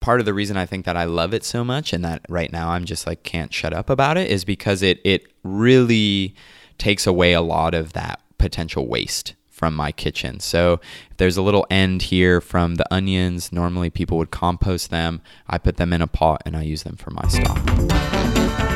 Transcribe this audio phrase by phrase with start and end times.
[0.00, 2.50] part of the reason I think that I love it so much and that right
[2.50, 6.34] now I'm just like can't shut up about it is because it it really
[6.78, 10.40] takes away a lot of that potential waste from my kitchen.
[10.40, 15.20] So if there's a little end here from the onions, normally people would compost them.
[15.46, 18.69] I put them in a pot and I use them for my stock.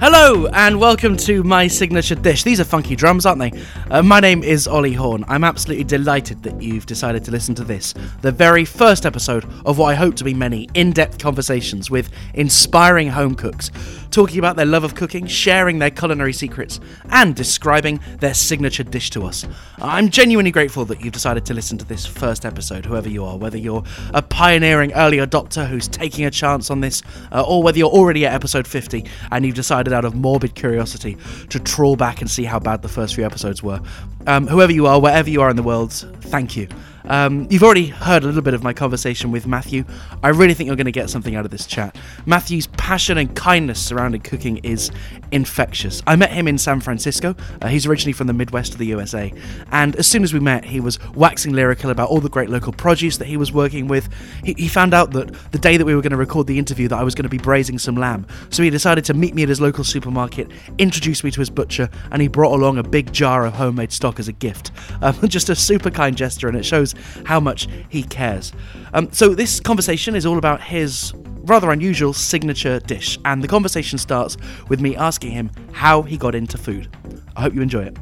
[0.00, 2.42] Hello and welcome to my signature dish.
[2.42, 3.52] These are funky drums, aren't they?
[3.90, 5.26] Uh, my name is Ollie Horn.
[5.28, 7.92] I'm absolutely delighted that you've decided to listen to this,
[8.22, 12.08] the very first episode of what I hope to be many in depth conversations with
[12.32, 13.70] inspiring home cooks,
[14.10, 19.10] talking about their love of cooking, sharing their culinary secrets, and describing their signature dish
[19.10, 19.46] to us.
[19.78, 23.36] I'm genuinely grateful that you've decided to listen to this first episode, whoever you are,
[23.36, 27.78] whether you're a pioneering early adopter who's taking a chance on this, uh, or whether
[27.78, 31.16] you're already at episode 50 and you've decided out of morbid curiosity
[31.48, 33.80] to trawl back and see how bad the first few episodes were.
[34.26, 36.68] Um, whoever you are, wherever you are in the world, thank you.
[37.10, 39.84] Um, you've already heard a little bit of my conversation with Matthew.
[40.22, 41.96] I really think you're going to get something out of this chat.
[42.24, 44.92] Matthew's passion and kindness surrounding cooking is
[45.32, 46.02] infectious.
[46.06, 47.34] I met him in San Francisco.
[47.60, 49.34] Uh, he's originally from the Midwest of the USA.
[49.72, 52.72] And as soon as we met, he was waxing lyrical about all the great local
[52.72, 54.08] produce that he was working with.
[54.44, 56.86] He, he found out that the day that we were going to record the interview
[56.86, 58.24] that I was going to be braising some lamb.
[58.50, 61.90] So he decided to meet me at his local supermarket, introduce me to his butcher,
[62.12, 64.70] and he brought along a big jar of homemade stock as a gift.
[65.02, 66.94] Um, just a super kind gesture, and it shows
[67.24, 68.52] how much he cares.
[68.94, 71.12] Um, so this conversation is all about his
[71.42, 74.36] rather unusual signature dish, and the conversation starts
[74.68, 76.88] with me asking him how he got into food.
[77.36, 77.96] I hope you enjoy it.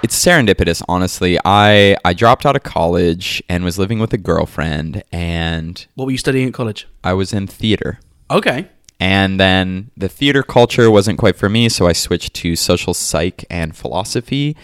[0.00, 1.38] It's serendipitous, honestly.
[1.44, 6.12] I I dropped out of college and was living with a girlfriend and What were
[6.12, 6.86] you studying at college?
[7.02, 7.98] I was in theater.
[8.30, 8.68] Okay.
[9.00, 13.44] And then the theater culture wasn't quite for me, so I switched to social psych
[13.48, 14.56] and philosophy.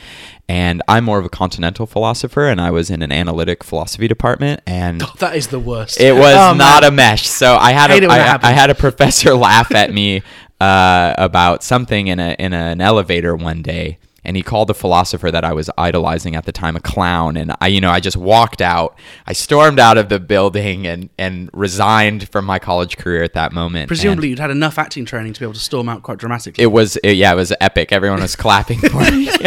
[0.49, 4.61] And I'm more of a continental philosopher, and I was in an analytic philosophy department.
[4.67, 6.01] And That is the worst.
[6.01, 6.93] it was Oh, not man.
[6.93, 7.27] a mesh.
[7.29, 8.49] So I had a, it when that I.
[8.51, 10.23] I had a professor laugh at me
[10.61, 15.31] uh, about something in a in an elevator one day, and he called the philosopher
[15.31, 17.37] that I was idolizing at the time a clown.
[17.37, 18.97] And I, you know, I just walked out.
[19.27, 23.53] I stormed out of the building and and resigned from my college career at that
[23.53, 23.89] moment.
[23.89, 26.63] Presumably, And you'd had enough acting training to be able to storm out quite dramatically.
[26.63, 27.93] it was it- yeah, it was epic.
[27.93, 29.29] Everyone was clapping for me.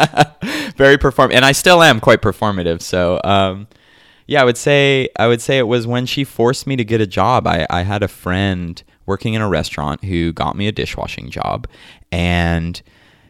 [0.76, 2.82] Very perform, and I still am quite performative.
[2.82, 3.20] So.
[3.24, 3.68] um
[4.26, 7.00] yeah, I would say I would say it was when she forced me to get
[7.00, 7.48] a job.
[7.48, 11.66] I, I had a friend working in a restaurant who got me a dishwashing job,
[12.12, 12.80] and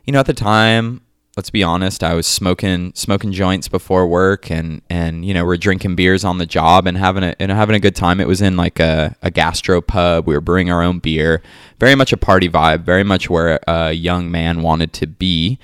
[0.05, 1.00] you know at the time,
[1.37, 5.56] let's be honest, I was smoking smoking joints before work, and and you know we're
[5.56, 8.21] drinking beers on the job and having a and having a good time.
[8.21, 10.27] It was in like a, a gastro pub.
[10.27, 11.43] We were brewing our own beer,
[11.78, 15.59] very much a party vibe, very much where a young man wanted to be,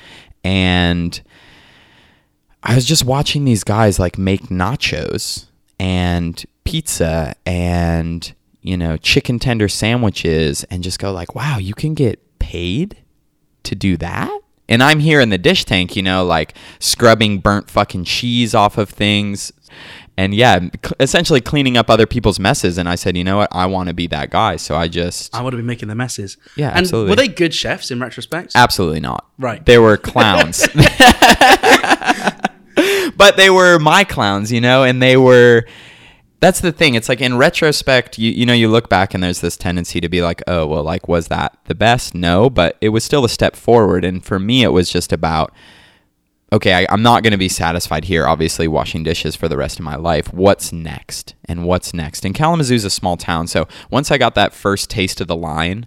[0.45, 1.21] and.
[2.63, 5.47] I was just watching these guys like make nachos
[5.79, 11.95] and pizza and you know chicken tender sandwiches and just go like wow you can
[11.95, 12.97] get paid
[13.66, 14.31] to do that
[14.69, 18.78] and I'm here in the dish tank you know like scrubbing burnt fucking cheese off
[18.78, 19.53] of things
[20.16, 20.69] and yeah
[20.99, 23.94] essentially cleaning up other people's messes and I said you know what I want to
[23.94, 26.37] be that guy so I just I want to be making the messes.
[26.56, 27.10] Yeah, and absolutely.
[27.10, 28.53] Were they good chefs in retrospect?
[28.54, 29.27] Absolutely not.
[29.38, 29.65] Right.
[29.65, 30.66] They were clowns.
[33.16, 35.66] but they were my clowns, you know, and they were
[36.41, 36.95] that's the thing.
[36.95, 40.09] It's like in retrospect, you you know, you look back and there's this tendency to
[40.09, 43.29] be like, "Oh, well, like was that the best?" No, but it was still a
[43.29, 45.53] step forward and for me it was just about
[46.53, 49.79] okay, I, I'm not going to be satisfied here, obviously, washing dishes for the rest
[49.79, 50.33] of my life.
[50.33, 51.35] What's next?
[51.45, 52.25] And what's next?
[52.25, 53.47] And Kalamazoo's a small town.
[53.47, 55.87] So once I got that first taste of the line,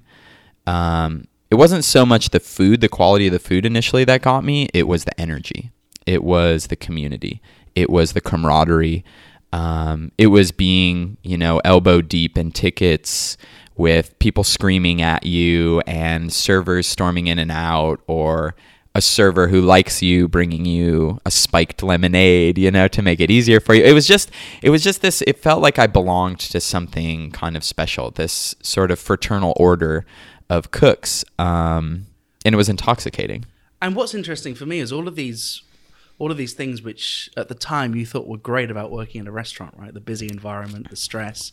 [0.67, 4.43] um, it wasn't so much the food, the quality of the food initially that got
[4.43, 5.71] me, it was the energy,
[6.05, 7.41] it was the community,
[7.75, 9.03] it was the camaraderie.
[9.51, 13.37] Um, it was being, you know, elbow deep in tickets
[13.75, 18.55] with people screaming at you and servers storming in and out, or
[18.95, 23.31] a server who likes you bringing you a spiked lemonade, you know, to make it
[23.31, 23.83] easier for you.
[23.83, 24.31] It was just
[24.61, 28.55] it was just this it felt like I belonged to something kind of special, this
[28.61, 30.05] sort of fraternal order
[30.49, 31.23] of cooks.
[31.37, 32.07] Um,
[32.45, 33.45] and it was intoxicating.
[33.81, 35.61] And what's interesting for me is all of these,
[36.19, 39.27] all of these things which at the time you thought were great about working in
[39.27, 39.93] a restaurant, right?
[39.93, 41.51] The busy environment, the stress.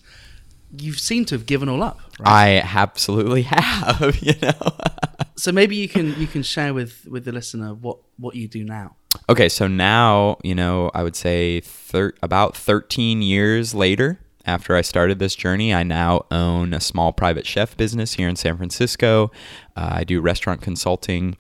[0.77, 2.29] You seem to have given all up, right?
[2.29, 4.77] I absolutely have, you know.
[5.37, 8.65] so maybe you can you can share with with the listener what what you do
[8.65, 8.97] now.
[9.31, 14.83] Okay, so now, you know, I would say thir- about 13 years later after I
[14.83, 15.73] started this journey.
[15.73, 19.31] I now own a small private chef business here in San Francisco.
[19.77, 21.37] Uh, I do restaurant consulting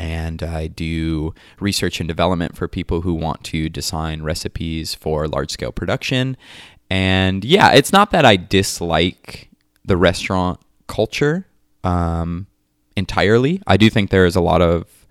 [0.00, 5.50] and I do research and development for people who want to design recipes for large
[5.50, 6.38] scale production.
[6.88, 9.50] And yeah, it's not that I dislike
[9.84, 11.46] the restaurant culture
[11.84, 12.46] um,
[12.96, 13.60] entirely.
[13.66, 15.06] I do think there is a lot of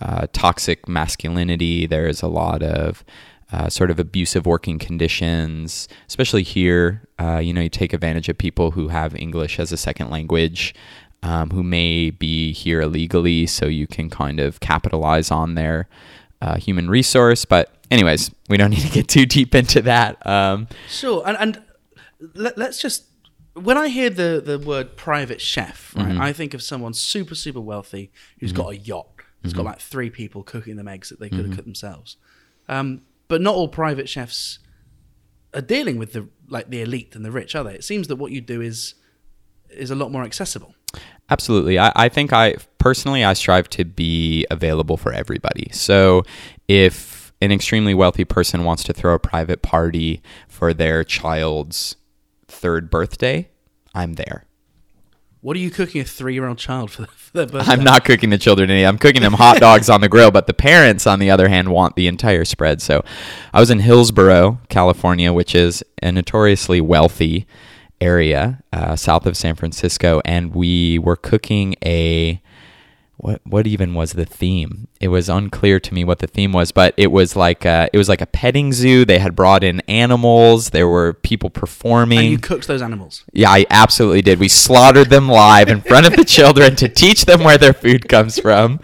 [0.00, 1.86] uh, toxic masculinity.
[1.88, 3.04] There is a lot of
[3.52, 7.02] uh, sort of abusive working conditions, especially here.
[7.18, 10.72] Uh, you know, you take advantage of people who have English as a second language
[11.22, 15.88] um, who may be here illegally, so you can kind of capitalize on their
[16.42, 17.44] uh, human resource.
[17.44, 20.24] But, anyways, we don't need to get too deep into that.
[20.26, 21.62] Um, Sure, and and
[22.34, 23.04] let, us just
[23.54, 26.20] when I hear the the word private chef, right, Mm-hmm.
[26.20, 29.06] I think of someone super super wealthy who's got a yacht,
[29.42, 29.62] who's Mm-hmm.
[29.62, 32.16] got like three people cooking them eggs that they could have cooked themselves.
[32.68, 34.58] Um, but not all private chefs
[35.54, 37.74] are dealing with the like the elite and the rich, are they?
[37.74, 38.94] It seems that what you do is
[39.68, 40.74] is a lot more accessible.
[41.30, 41.78] Absolutely.
[41.78, 45.68] I, I think I personally I strive to be available for everybody.
[45.72, 46.24] So
[46.66, 51.96] if an extremely wealthy person wants to throw a private party for their child's
[52.48, 53.48] third birthday,
[53.94, 54.44] I'm there.
[55.42, 57.72] What are you cooking a three year old child for, their birthday?
[57.72, 58.84] I'm not cooking the children any.
[58.84, 61.68] I'm cooking them hot dogs on the grill, but the parents, on the other hand,
[61.68, 62.82] want the entire spread.
[62.82, 63.04] So
[63.54, 67.46] I was in Hillsborough, California, which is a notoriously wealthy
[68.00, 72.40] area uh, south of San Francisco, and we were cooking a
[73.20, 74.88] what what even was the theme?
[74.98, 77.98] It was unclear to me what the theme was, but it was like a, it
[77.98, 79.04] was like a petting zoo.
[79.04, 80.70] They had brought in animals.
[80.70, 82.18] There were people performing.
[82.18, 83.24] and you cooked those animals.
[83.32, 84.38] Yeah, I absolutely did.
[84.38, 88.08] We slaughtered them live in front of the children to teach them where their food
[88.08, 88.80] comes from.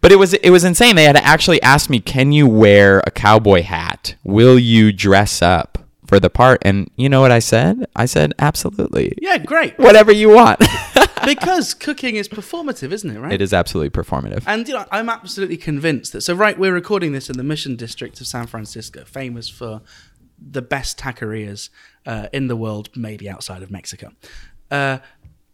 [0.00, 0.96] But it was it was insane.
[0.96, 4.16] They had actually asked me, "Can you wear a cowboy hat?
[4.24, 5.78] Will you dress up
[6.08, 7.86] for the part?" And you know what I said?
[7.94, 9.14] I said, "Absolutely.
[9.20, 9.78] Yeah, great.
[9.78, 10.60] Whatever you want."
[11.24, 13.18] because cooking is performative, isn't it?
[13.18, 13.32] Right.
[13.32, 14.44] it is absolutely performative.
[14.46, 16.22] And you know, I'm absolutely convinced that.
[16.22, 19.82] So, right, we're recording this in the Mission District of San Francisco, famous for
[20.40, 21.70] the best taquerias
[22.06, 24.12] uh, in the world, maybe outside of Mexico.
[24.70, 24.98] Uh,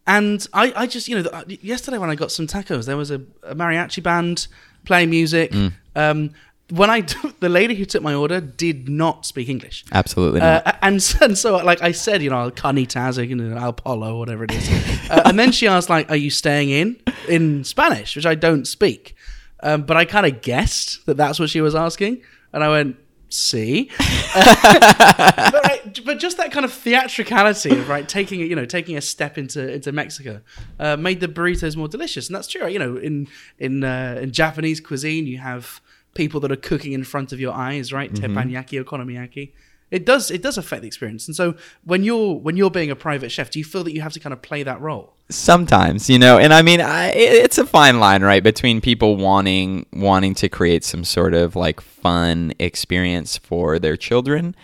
[0.07, 3.21] and I, I just, you know, yesterday when I got some tacos, there was a,
[3.43, 4.47] a mariachi band
[4.85, 5.53] playing music.
[5.95, 6.31] Um,
[6.69, 7.01] when I,
[7.39, 9.85] the lady who took my order did not speak English.
[9.91, 10.65] Absolutely not.
[10.65, 14.17] Uh, and, so, and so, like I said, you know, carnitas, you know, al polo,
[14.17, 14.69] whatever it is.
[15.09, 16.97] uh, and then she asked, like, "Are you staying in
[17.27, 19.15] in Spanish?" Which I don't speak,
[19.61, 22.21] um, but I kind of guessed that that's what she was asking,
[22.51, 22.97] and I went,
[23.29, 23.91] "See."
[24.33, 28.97] but, right, but just that kind of theatricality of right taking it, you know taking
[28.97, 30.41] a step into into Mexico
[30.79, 32.67] uh, made the burritos more delicious, and that's true.
[32.67, 33.27] You know, in
[33.59, 35.79] in uh, in Japanese cuisine, you have
[36.15, 38.11] people that are cooking in front of your eyes, right?
[38.11, 38.37] Mm-hmm.
[38.37, 39.53] Teppanyaki, okonomiyaki.
[39.91, 42.95] It does it does affect the experience, and so when you're when you're being a
[42.95, 45.15] private chef, do you feel that you have to kind of play that role?
[45.29, 49.87] sometimes you know and i mean I, it's a fine line right between people wanting
[49.91, 54.55] wanting to create some sort of like fun experience for their children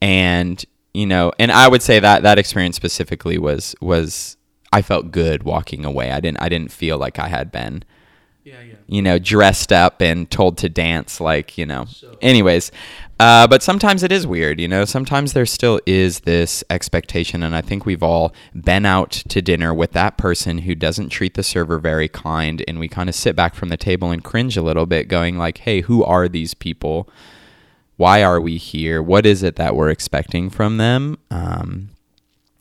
[0.00, 4.36] and you know and i would say that that experience specifically was was
[4.72, 7.82] i felt good walking away i didn't i didn't feel like i had been.
[8.86, 11.86] You know, dressed up and told to dance, like, you know.
[12.20, 12.70] Anyways,
[13.18, 14.84] uh, but sometimes it is weird, you know.
[14.84, 19.72] Sometimes there still is this expectation, and I think we've all been out to dinner
[19.72, 23.36] with that person who doesn't treat the server very kind, and we kind of sit
[23.36, 26.54] back from the table and cringe a little bit, going like, "Hey, who are these
[26.54, 27.08] people?
[27.96, 29.00] Why are we here?
[29.00, 31.90] What is it that we're expecting from them?" Um,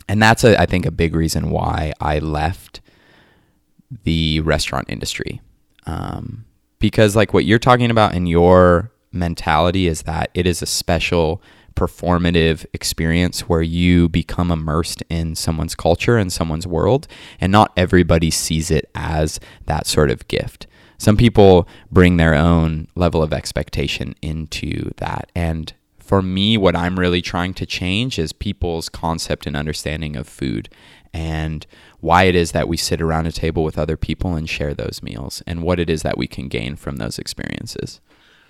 [0.07, 2.79] and that's, a, I think, a big reason why I left
[4.03, 5.41] the restaurant industry.
[5.85, 6.45] Um,
[6.79, 11.41] because, like, what you're talking about in your mentality is that it is a special
[11.75, 17.07] performative experience where you become immersed in someone's culture and someone's world,
[17.39, 20.67] and not everybody sees it as that sort of gift.
[20.97, 25.31] Some people bring their own level of expectation into that.
[25.35, 30.27] And for me, what I'm really trying to change is people's concept and understanding of
[30.27, 30.69] food
[31.13, 31.65] and
[31.99, 35.01] why it is that we sit around a table with other people and share those
[35.03, 38.01] meals and what it is that we can gain from those experiences.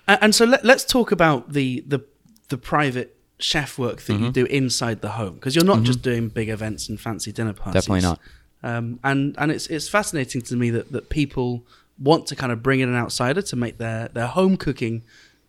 [0.08, 2.04] And, so let, let's talk about the the
[2.50, 6.30] the private chef work that you do inside the home because you're not just doing
[6.30, 7.84] big events and fancy dinner parties.
[7.84, 8.20] Definitely not.
[8.64, 11.66] Um, and and it's it's fascinating to me that that people
[12.00, 15.04] want to kind of bring in an outsider to make their their home cooking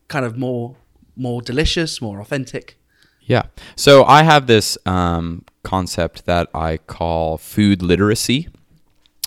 [0.08, 0.76] kind of more
[1.16, 2.78] more delicious, more authentic.
[3.22, 3.44] Yeah.
[3.76, 8.48] So I have this um, concept that I call food literacy.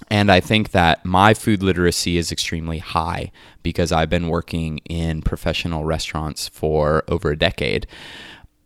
[0.10, 3.32] And I think that my food literacy is extremely high
[3.64, 7.88] because I've been working in professional restaurants for over a decade.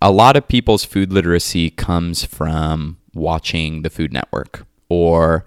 [0.04, 5.46] a lot of people's food literacy comes from watching the Food Network or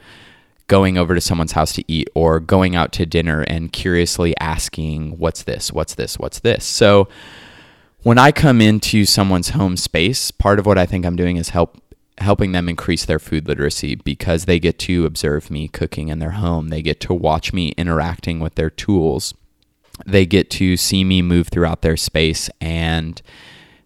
[0.66, 5.18] going over to someone's house to eat or going out to dinner and curiously asking,
[5.18, 5.72] What's this?
[5.72, 6.18] What's this?
[6.18, 6.64] What's this?
[6.64, 7.08] So
[8.02, 11.50] when I come into someone's home space, part of what I think I'm doing is
[11.50, 11.82] help
[12.18, 16.32] helping them increase their food literacy because they get to observe me cooking in their
[16.32, 16.68] home.
[16.68, 19.34] They get to watch me interacting with their tools.
[20.06, 23.20] They get to see me move throughout their space and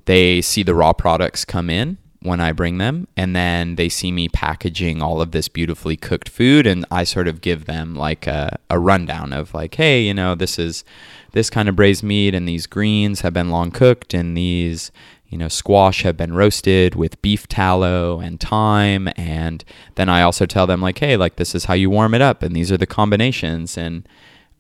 [0.05, 4.11] they see the raw products come in when I bring them, and then they see
[4.11, 8.27] me packaging all of this beautifully cooked food, and I sort of give them like
[8.27, 10.85] a, a rundown of like, hey, you know, this is
[11.33, 14.91] this kind of braised meat, and these greens have been long cooked, and these
[15.29, 19.09] you know, squash have been roasted with beef tallow and thyme.
[19.17, 19.63] And
[19.97, 22.43] then I also tell them, like, hey, like, this is how you warm it up,
[22.43, 23.77] and these are the combinations.
[23.77, 24.09] And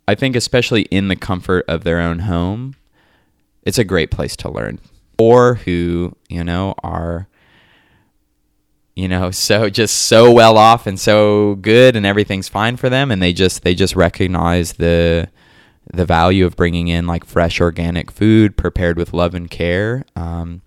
[0.06, 2.74] I think, especially in the comfort of their own home,
[3.62, 4.78] it's a great place to learn.
[5.18, 7.28] Or who, you know, are,
[8.94, 13.10] you know, so just so well off and so good and everything's fine for them.
[13.10, 15.30] And they just, they just recognize the,
[15.92, 20.04] the value of bringing in like fresh organic food prepared with love and care.
[20.16, 20.62] Um,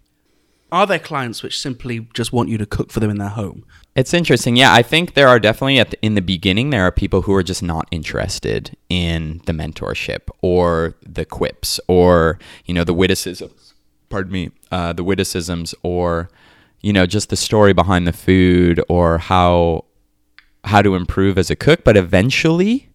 [0.72, 3.66] Are there clients which simply just want you to cook for them in their home?
[3.96, 4.56] it's interesting.
[4.56, 7.34] Yeah, I think there are definitely at the, in the beginning there are people who
[7.34, 13.74] are just not interested in the mentorship or the quips or you know the witticisms.
[14.10, 16.30] Pardon me, uh, the witticisms or
[16.82, 19.86] you know just the story behind the food or how
[20.64, 21.84] how to improve as a cook.
[21.84, 22.90] But eventually,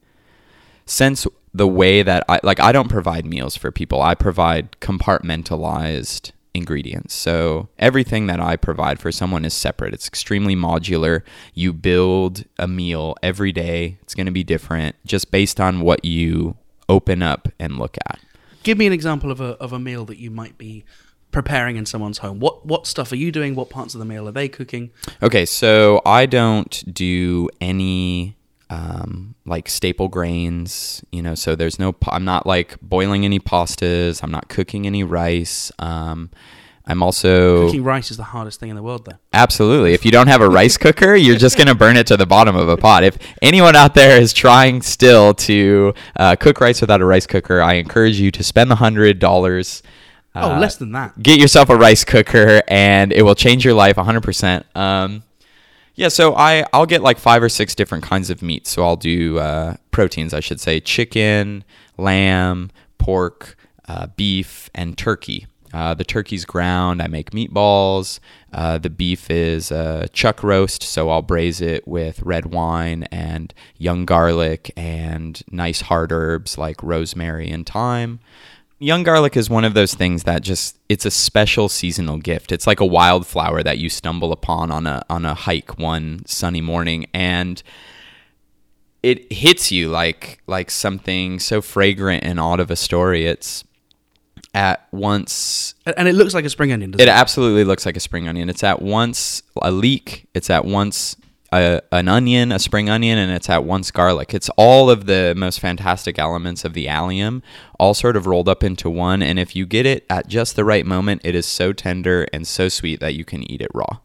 [0.87, 1.27] since
[1.57, 4.03] the way that I like I don't provide meals for people.
[4.03, 7.15] I provide compartmentalized ingredients.
[7.15, 9.95] So everything that I provide for someone is separate.
[9.95, 11.23] It's extremely modular.
[11.55, 13.99] You build a meal every day.
[14.03, 16.57] It's going to be different just based on what you
[16.89, 18.21] open up and look at.
[18.63, 20.85] Give me an example of a of a meal that you might be
[21.31, 22.41] preparing in someone's home.
[22.41, 23.55] What what stuff are you doing?
[23.55, 24.91] What parts of the meal are they cooking?
[25.23, 28.37] Okay, so I don't do any
[28.71, 31.35] um, like staple grains, you know.
[31.35, 31.95] So there's no.
[32.09, 34.23] I'm not like boiling any pastas.
[34.23, 35.71] I'm not cooking any rice.
[35.79, 36.31] Um,
[36.89, 39.19] I'm also Cooking rice is the hardest thing in the world, though.
[39.33, 39.93] absolutely.
[39.93, 42.55] If you don't have a rice cooker, you're just gonna burn it to the bottom
[42.55, 43.03] of a pot.
[43.03, 47.61] If anyone out there is trying still to uh, cook rice without a rice cooker,
[47.61, 49.83] I encourage you to spend the hundred dollars.
[50.37, 51.21] oh, less than that.
[51.21, 55.23] get yourself a rice cooker and it will change your life 100% um,
[55.97, 58.67] yeah so I, i'll get like five or six different kinds of meat.
[58.67, 61.65] So i'll do uh, proteins i should say chicken
[61.99, 63.57] lamb pork
[63.89, 65.47] uh, beef and turkey.
[65.73, 68.21] Uh, the turkey's ground i make meatballs.
[68.53, 73.53] Uh, the beef is uh, chuck roast so i'll braise it with red wine and
[73.77, 78.21] young garlic and nice hard herbs like rosemary and thyme
[78.79, 82.53] Young garlic is one of those things that just it's a special seasonal gift.
[82.53, 86.61] It's like a wildflower that you stumble upon on a on a hike one sunny
[86.61, 87.63] morning and
[89.03, 93.25] it hits you like like something so fragrant and odd of a story.
[93.27, 93.65] It's
[94.53, 97.15] at once And it looks like a spring onion, doesn't it it?
[97.15, 98.51] absolutely looks like a spring onion.
[98.51, 101.17] It's at once a leek, it's at once
[101.61, 104.35] a, an onion, a spring onion, and it's at once garlic.
[104.35, 107.43] It's all of the most fantastic elements of the allium,
[107.79, 109.23] all sort of rolled up into one.
[109.23, 112.47] And if you get it at just the right moment, it is so tender and
[112.47, 113.99] so sweet that you can eat it raw.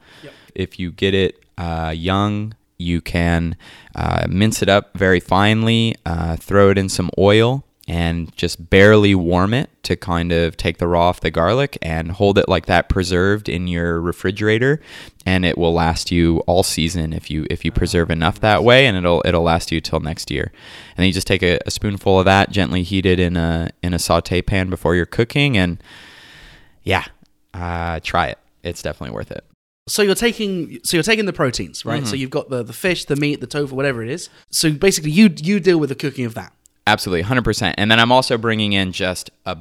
[0.55, 3.55] If you get it uh, young, you can
[3.95, 9.15] uh, mince it up very finely, uh, throw it in some oil, and just barely
[9.15, 12.67] warm it to kind of take the raw off the garlic and hold it like
[12.67, 14.79] that preserved in your refrigerator
[15.25, 18.85] and it will last you all season if you if you preserve enough that way
[18.85, 20.51] and it'll it'll last you till next year
[20.89, 23.69] and then you just take a, a spoonful of that gently heat it in a
[23.81, 25.81] in a saute pan before you're cooking and
[26.83, 27.05] yeah
[27.53, 29.43] uh, try it it's definitely worth it
[29.87, 32.05] So you're taking so you're taking the proteins, right?
[32.05, 34.29] So you've got the, the fish, the meat, the tofu, whatever it is.
[34.51, 36.53] So basically, you you deal with the cooking of that.
[36.87, 37.75] Absolutely, 100%.
[37.77, 39.57] And then I'm also bringing in just a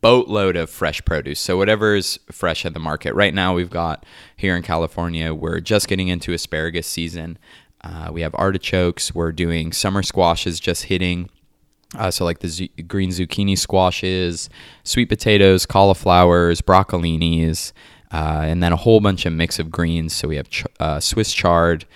[0.00, 1.40] boatload of fresh produce.
[1.40, 3.14] So whatever's fresh at the market.
[3.14, 4.04] Right now, we've got
[4.36, 7.38] here in California, we're just getting into asparagus season.
[7.82, 9.14] Uh, we have artichokes.
[9.14, 11.30] We're doing summer squashes just hitting.
[11.96, 14.48] Uh, so like the zu- green zucchini squashes,
[14.84, 17.72] sweet potatoes, cauliflowers, broccolinis,
[18.12, 20.12] uh, and then a whole bunch of mix of greens.
[20.14, 21.86] So we have ch- uh, Swiss chard,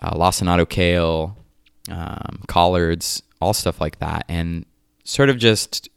[0.00, 1.38] uh, lacinato kale,
[1.90, 4.64] um, collards, all stuff like that, and
[5.04, 5.88] sort of just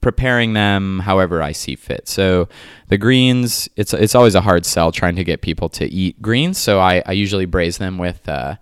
[0.00, 2.08] preparing them however I see fit.
[2.08, 2.48] So
[2.88, 6.58] the greens, it's it's always a hard sell trying to get people to eat greens.
[6.58, 8.56] So I, I usually braise them with uh,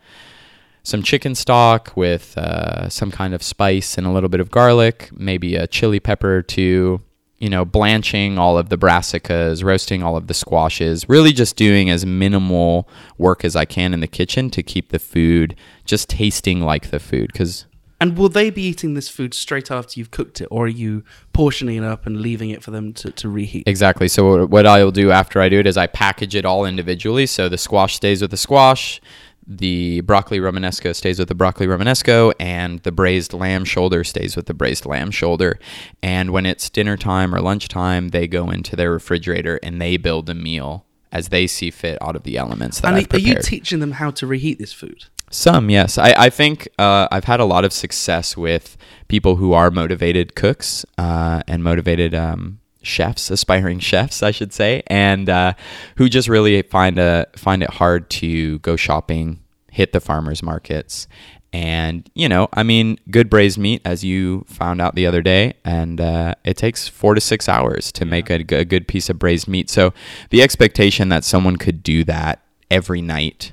[0.82, 5.10] some chicken stock with uh, some kind of spice and a little bit of garlic,
[5.12, 7.00] maybe a chili pepper or two,
[7.38, 11.90] you know, blanching all of the brassicas, roasting all of the squashes, really just doing
[11.90, 12.88] as minimal
[13.18, 17.00] work as I can in the kitchen to keep the food just tasting like the
[17.00, 17.30] food.
[17.32, 17.66] Because
[18.00, 21.02] And will they be eating this food straight after you've cooked it, or are you
[21.32, 23.64] portioning it up and leaving it for them to, to reheat?
[23.66, 24.08] Exactly.
[24.08, 27.26] So what- I'll do after I do it is I package it all individually.
[27.26, 29.00] So the squash stays with the squash,
[29.46, 34.46] the broccoli romanesco stays with the broccoli romanesco, and the braised lamb shoulder stays with
[34.46, 35.58] the braised lamb shoulder.
[36.02, 40.28] And when it's dinner time or lunchtime, they go into their refrigerator and they build
[40.28, 43.36] a meal as they see fit out of the elements that and I've are you
[43.36, 45.06] teaching them how to reheat this food?
[45.30, 45.98] Some, yes.
[45.98, 48.76] I, I think uh, I've had a lot of success with
[49.08, 54.82] people who are motivated cooks uh, and motivated um, chefs, aspiring chefs, I should say,
[54.86, 55.54] and uh,
[55.96, 59.40] who just really find a find it hard to go shopping,
[59.70, 61.08] hit the farmers markets,
[61.52, 65.54] and you know, I mean, good braised meat, as you found out the other day,
[65.64, 69.48] and uh, it takes four to six hours to make a good piece of braised
[69.48, 69.70] meat.
[69.70, 69.92] So
[70.30, 73.52] the expectation that someone could do that every night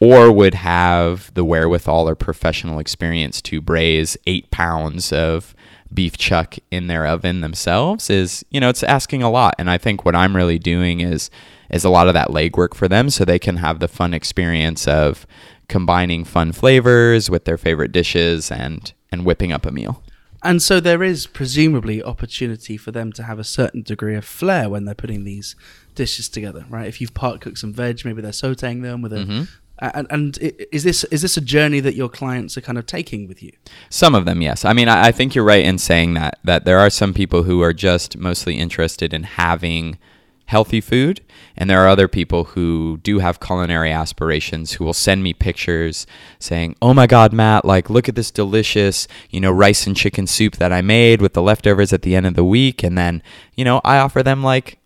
[0.00, 5.54] or would have the wherewithal or professional experience to braise eight pounds of
[5.92, 9.78] beef chuck in their oven themselves is you know it's asking a lot and i
[9.78, 11.30] think what i'm really doing is
[11.70, 14.88] is a lot of that legwork for them so they can have the fun experience
[14.88, 15.26] of
[15.68, 20.02] combining fun flavors with their favorite dishes and and whipping up a meal
[20.44, 24.68] And so there is presumably opportunity for them to have a certain degree of flair
[24.68, 25.56] when they're putting these
[25.94, 26.86] dishes together, right?
[26.86, 29.20] If you've part cooked some veg, maybe they're sautéing them with a.
[29.20, 29.44] Mm-hmm.
[29.78, 33.26] And, and is this is this a journey that your clients are kind of taking
[33.26, 33.52] with you?
[33.90, 34.64] Some of them, yes.
[34.64, 37.42] I mean, I, I think you're right in saying that that there are some people
[37.42, 39.98] who are just mostly interested in having
[40.46, 41.22] healthy food,
[41.56, 46.06] and there are other people who do have culinary aspirations who will send me pictures
[46.38, 47.64] saying, "Oh my God, Matt!
[47.64, 51.32] Like, look at this delicious, you know, rice and chicken soup that I made with
[51.32, 53.22] the leftovers at the end of the week," and then,
[53.56, 54.78] you know, I offer them like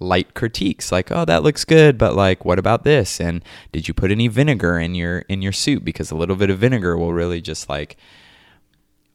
[0.00, 3.94] light critiques like oh that looks good but like what about this and did you
[3.94, 7.12] put any vinegar in your in your soup because a little bit of vinegar will
[7.12, 7.96] really just like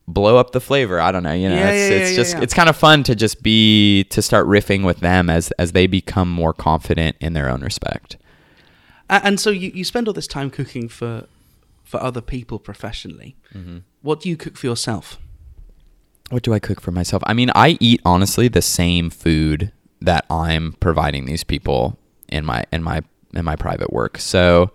[0.08, 2.36] blow up the flavor i don't know you know Yeah, it's, yeah, it's yeah, just
[2.38, 5.86] it's kind of fun to just be to start riffing with them as as they
[5.86, 8.17] become more confident in their own respect
[9.10, 11.25] And so you, you spend all this time cooking for
[11.84, 13.36] for other people professionally.
[13.56, 13.80] Mm-hmm.
[14.04, 15.17] What do you cook for yourself?
[16.30, 20.25] what do i cook for myself i mean i eat honestly the same food that
[20.29, 21.97] i'm providing these people
[22.29, 23.01] in my in my
[23.33, 24.71] in my private work so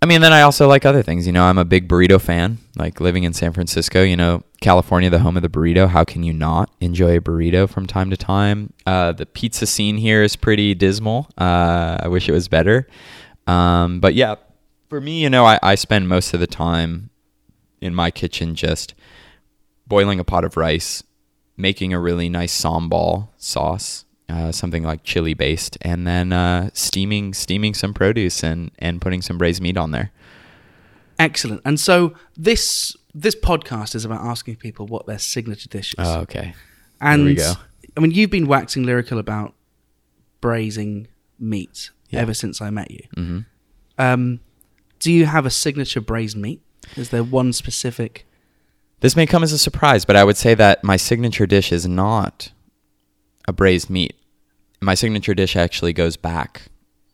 [0.00, 1.26] I mean, then I also like other things.
[1.26, 2.58] You know, I'm a big burrito fan.
[2.76, 5.88] Like living in San Francisco, you know, California, the home of the burrito.
[5.88, 8.72] How can you not enjoy a burrito from time to time?
[8.86, 11.28] Uh, the pizza scene here is pretty dismal.
[11.36, 12.86] Uh, I wish it was better.
[13.48, 14.36] Um, but yeah,
[14.88, 17.10] for me, you know, I, I spend most of the time
[17.80, 18.94] in my kitchen just
[19.88, 21.02] boiling a pot of rice,
[21.58, 27.34] making a really nice sambal sauce, uh, something like chili based, and then uh, steaming
[27.34, 30.10] steaming some produce and and putting some braised meat on there.
[31.18, 31.60] Excellent.
[31.64, 36.06] And so this this podcast is about asking people what their signature dish is.
[36.06, 36.54] Oh, okay.
[37.00, 37.54] and we go.
[37.96, 39.54] I mean, you've been waxing lyrical about
[40.40, 42.20] braising meat Yeah.
[42.20, 43.00] ever since I met you.
[43.14, 43.38] hmm
[43.98, 44.40] Um,
[45.00, 46.60] do you have a signature braised meat?
[46.96, 48.24] Is there one specific?
[49.00, 51.86] This may come as a surprise, but I would say that my signature dish is
[51.86, 52.50] not
[53.46, 54.14] a braised meat.
[54.80, 56.62] My signature dish actually goes back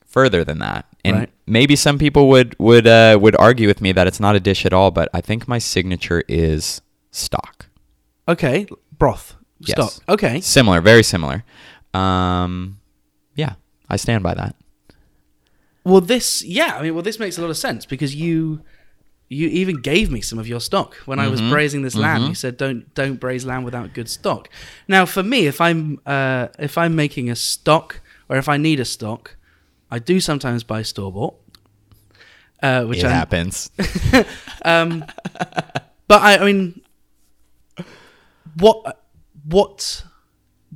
[0.07, 0.87] further than that.
[1.05, 1.31] And Right.
[1.47, 4.65] maybe some people would would uh, would argue with me that it's not a dish
[4.65, 7.67] at all, but I think my signature is stock.
[8.27, 8.67] Okay,
[8.99, 9.73] broth, Yes.
[9.73, 10.03] stock.
[10.09, 11.45] Okay, Similar, very similar.
[11.93, 12.79] Um,
[13.35, 13.55] yeah,
[13.91, 14.57] I stand by that.
[15.85, 18.63] Well, this, yeah, I mean, well, this makes a lot of sense because you,
[19.29, 21.51] you even gave me some of your stock when I was Mhm.
[21.51, 22.23] braising this lamb.
[22.23, 22.29] Mhm.
[22.29, 24.49] You said, "Don't don't braise lamb without good stock."
[24.87, 28.81] Now, for me, if I'm uh, if I'm making a stock or if I need
[28.81, 29.37] a stock,
[29.91, 31.35] I do sometimes buy store bought,
[32.63, 33.71] uh, which happens.
[34.65, 35.05] um,
[36.07, 36.81] but I, I mean,
[38.59, 39.01] what
[39.49, 40.05] what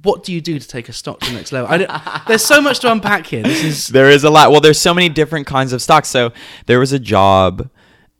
[0.02, 1.68] what do you do to take a stock to the next level?
[1.70, 1.90] I don't,
[2.28, 3.42] there's so much to unpack here.
[3.42, 4.50] This is there is a lot.
[4.50, 6.08] Well, there's so many different kinds of stocks.
[6.08, 6.32] So
[6.66, 7.68] there was a job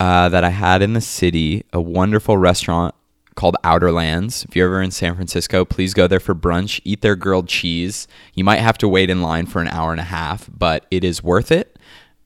[0.01, 2.95] uh, that I had in the city, a wonderful restaurant
[3.35, 4.45] called Outerlands.
[4.45, 6.81] If you're ever in San Francisco, please go there for brunch.
[6.85, 8.09] Eat their grilled cheese.
[8.35, 11.05] You might have to wait in line for an hour and a half, but it
[11.05, 11.79] is worth it.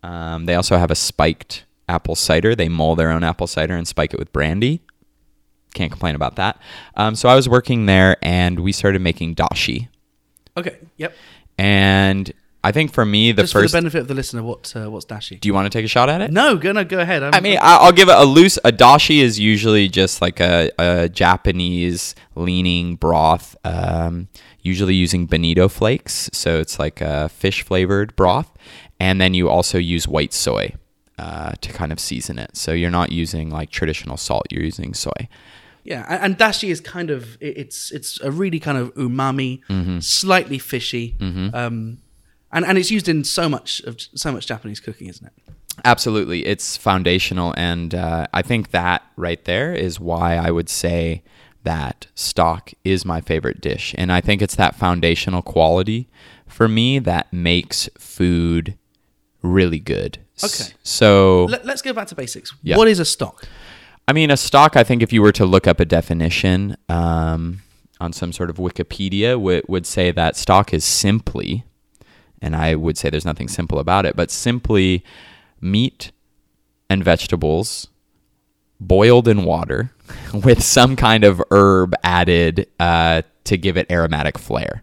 [0.03, 2.55] Um, they also have a spiked apple cider.
[2.55, 4.81] They mull their own apple cider and spike it with brandy.
[5.75, 6.59] Can't complain about that.
[6.97, 9.89] Um, so I was working there, and we started making dashi
[10.57, 10.79] okay.
[10.97, 11.15] Yep.
[11.59, 12.33] and
[12.65, 13.73] I think for me, the Just for first.
[13.73, 15.41] the benefit of the listener, what uh, what's dashi?
[15.41, 16.31] do you want to take a shot at it?
[16.31, 17.23] No, go no, go ahead.
[17.25, 18.57] I'm, I mean, I'll give it a loose.
[18.65, 24.29] A dashi is usually just like a, a Japanese leaning broth, um,
[24.61, 26.31] usually using bonito flakes.
[26.33, 28.51] So it's like a fish flavored broth,
[29.01, 30.75] and then you also use white soy
[31.19, 32.57] uh, to kind of season it.
[32.57, 35.29] So you're not using like traditional salt; you're using soy.
[35.85, 39.99] yeah, and, dashi is kind of it's it's a really kind of umami, Mm-hmm.
[39.99, 41.17] slightly fishy,
[41.53, 41.99] um,
[42.53, 45.33] and and it's used in so much of so much Japanese cooking, isn't it?
[45.85, 51.23] Absolutely, it's foundational, and uh, I think that right there is why I would say
[51.65, 56.09] that stock is my favorite dish, and I think it's that foundational quality
[56.47, 58.77] for me that makes food
[59.43, 60.19] really good.
[60.45, 60.73] Okay.
[60.83, 62.53] so Let, let's go back to basics.
[62.63, 62.77] Yeah.
[62.77, 63.47] What is a stock?
[64.09, 64.77] I mean, a stock.
[64.77, 67.63] I think if you were to look up a definition um,
[68.01, 71.65] on some sort of Wikipedia, would would say that stock is simply,
[72.43, 75.05] and I would say there's nothing simple about it, but simply
[75.61, 76.11] meat
[76.91, 77.89] and vegetables
[78.81, 79.93] boiled in water
[80.35, 84.83] with some kind of herb added uh, to give it aromatic flair.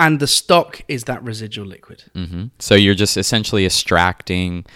[0.00, 2.04] And the stock is that residual liquid.
[2.14, 4.66] hmm So you're just essentially extracting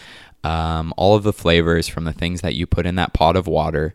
[0.45, 3.47] um, all of the flavors from the things that you put in that pot of
[3.47, 3.95] water,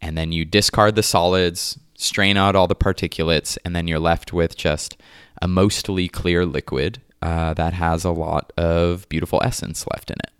[0.00, 4.32] and then you discard the solids, strain out all the particulates, and then you're left
[4.32, 4.96] with just
[5.40, 10.30] a mostly clear liquid uh, that has a lot of beautiful essence left in it.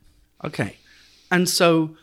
[0.47, 0.77] Okay,
[1.31, 1.97] and so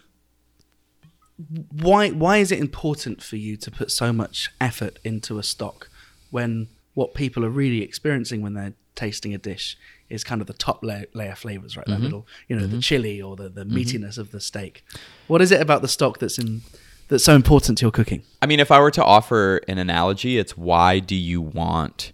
[1.71, 5.89] why why is it important for you to put so much effort into a stock
[6.31, 9.77] when what people are really experiencing when they're tasting a dish
[10.09, 11.85] is kind of the top layer, layer flavors, right?
[11.85, 12.03] That mm-hmm.
[12.03, 12.79] little, you know, the mm-hmm.
[12.79, 13.75] chili or the, the mm-hmm.
[13.77, 14.83] meatiness of the steak.
[15.27, 16.61] What is it about the stock that's in
[17.07, 18.23] that's so important to your cooking?
[18.41, 22.13] I mean, if I were to offer an analogy, it's why do you want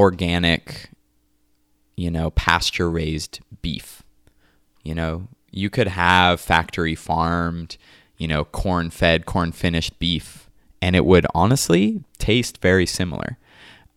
[0.00, 0.88] organic,
[1.94, 4.02] you know, pasture raised beef?
[4.82, 7.76] You know, you could have factory farmed,
[8.16, 10.48] you know, corn fed, corn finished beef,
[10.80, 13.36] and it would honestly taste very similar.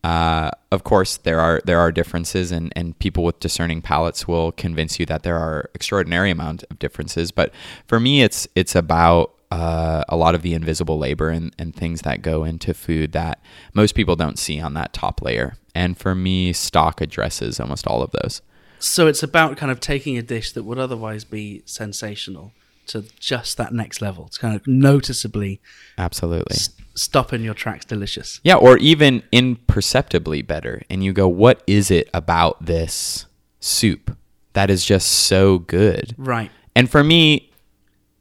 [0.04, 4.52] Uh, of course, there are there are differences, and, and people with discerning palates will
[4.52, 7.32] convince you that there are extraordinary amount of differences.
[7.32, 7.54] But
[7.86, 12.02] for me, it's it's about uh, a lot of the invisible labor and, and things
[12.02, 13.40] that go into food that
[13.72, 15.56] most people don't see on that top layer.
[15.76, 18.42] And for me, stock addresses almost all of those.
[18.80, 22.52] So it's about kind of taking a dish that would otherwise be sensational
[22.88, 24.26] to just that next level.
[24.26, 25.60] It's kind of noticeably
[25.96, 26.56] Absolutely.
[26.56, 28.40] s- stop in your tracks delicious.
[28.42, 30.82] Yeah, or even imperceptibly better.
[30.90, 33.26] And you go, what is it about this
[33.60, 34.16] soup
[34.54, 36.12] that is just so good?
[36.18, 36.50] Right.
[36.74, 37.52] And for me,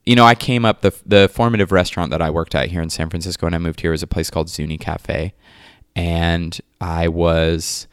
[0.06, 2.90] you know, I came up the the formative restaurant that I worked at here in
[2.90, 5.34] San Francisco and I moved here was a place called Zuni Cafe,
[5.96, 7.88] and I was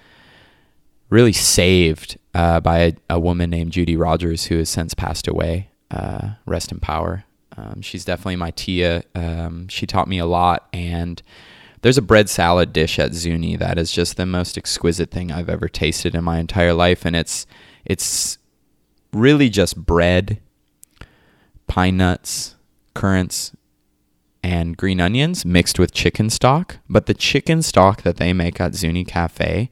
[1.08, 5.70] really saved uh, by a, a woman named Judy Rodgers who has since passed away.
[5.90, 7.24] Uh, rest in power.
[7.56, 9.02] Um, she's definitely my tia.
[9.14, 11.20] Um, she taught me a lot, and
[11.82, 15.48] there's a bread salad dish at Zuni that is just the most exquisite thing I've
[15.48, 17.46] ever tasted in my entire life, and it's
[17.84, 18.38] it's
[19.12, 20.40] really just bread,
[21.70, 22.56] pine nuts,
[22.94, 23.52] currants,
[24.42, 26.78] and green onions mixed with chicken stock.
[26.88, 29.70] But the chicken stock that they make at Zuni Cafe,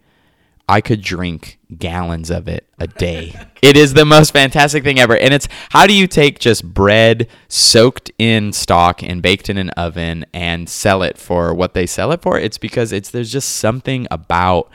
[0.68, 3.34] I could drink gallons of it a day.
[3.62, 5.16] it is the most fantastic thing ever.
[5.16, 9.70] And it's how do you take just bread soaked in stock and baked in an
[9.70, 12.38] oven and sell it for what they sell it for?
[12.38, 14.70] It's because it's there's just something about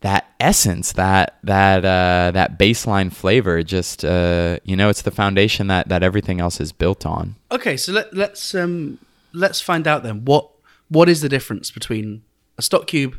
[0.00, 3.62] that essence, that that uh, that baseline flavor.
[3.62, 7.36] Just uh, you know, it's the foundation that that everything else is built on.
[7.50, 8.98] Okay, so let, let's um
[9.32, 10.50] let's find out then what
[10.88, 12.22] what is the difference between
[12.58, 13.16] a stock cube,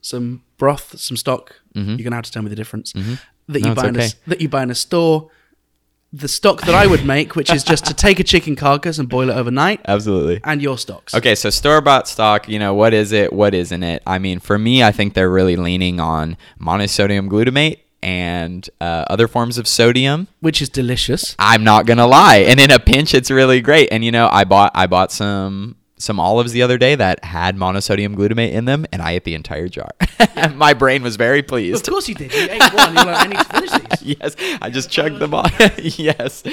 [0.00, 1.60] some broth, some stock.
[1.74, 3.06] You're gonna have to tell me the difference that you
[3.48, 3.68] Mm-hmm.
[3.68, 5.30] No, buy in a, that you buy in a store.
[6.12, 9.08] The stock that I would make, which is just to take a chicken carcass and
[9.08, 10.40] boil it overnight, Absolutely.
[10.42, 11.14] and your stocks.
[11.14, 13.32] Okay, so store bought stock, you know, what is it?
[13.32, 14.02] What isn't it?
[14.06, 19.26] I mean, for me, I think they're really leaning on monosodium glutamate and uh, other
[19.28, 20.28] forms of sodium.
[20.40, 21.34] which is delicious.
[21.38, 23.88] I'm not gonna lie, and in a pinch, it's really great.
[23.90, 27.56] And you know, I bought I bought some some olives the other day that had
[27.56, 29.88] monosodium glutamate in them, and I ate the entire jar.
[30.54, 31.86] My brain was very pleased.
[31.88, 32.32] Of course you did.
[32.32, 32.94] You ate one.
[32.94, 34.16] You're like, I need to finish these.
[34.20, 35.46] yes, I just chugged them all.
[35.82, 36.44] yes,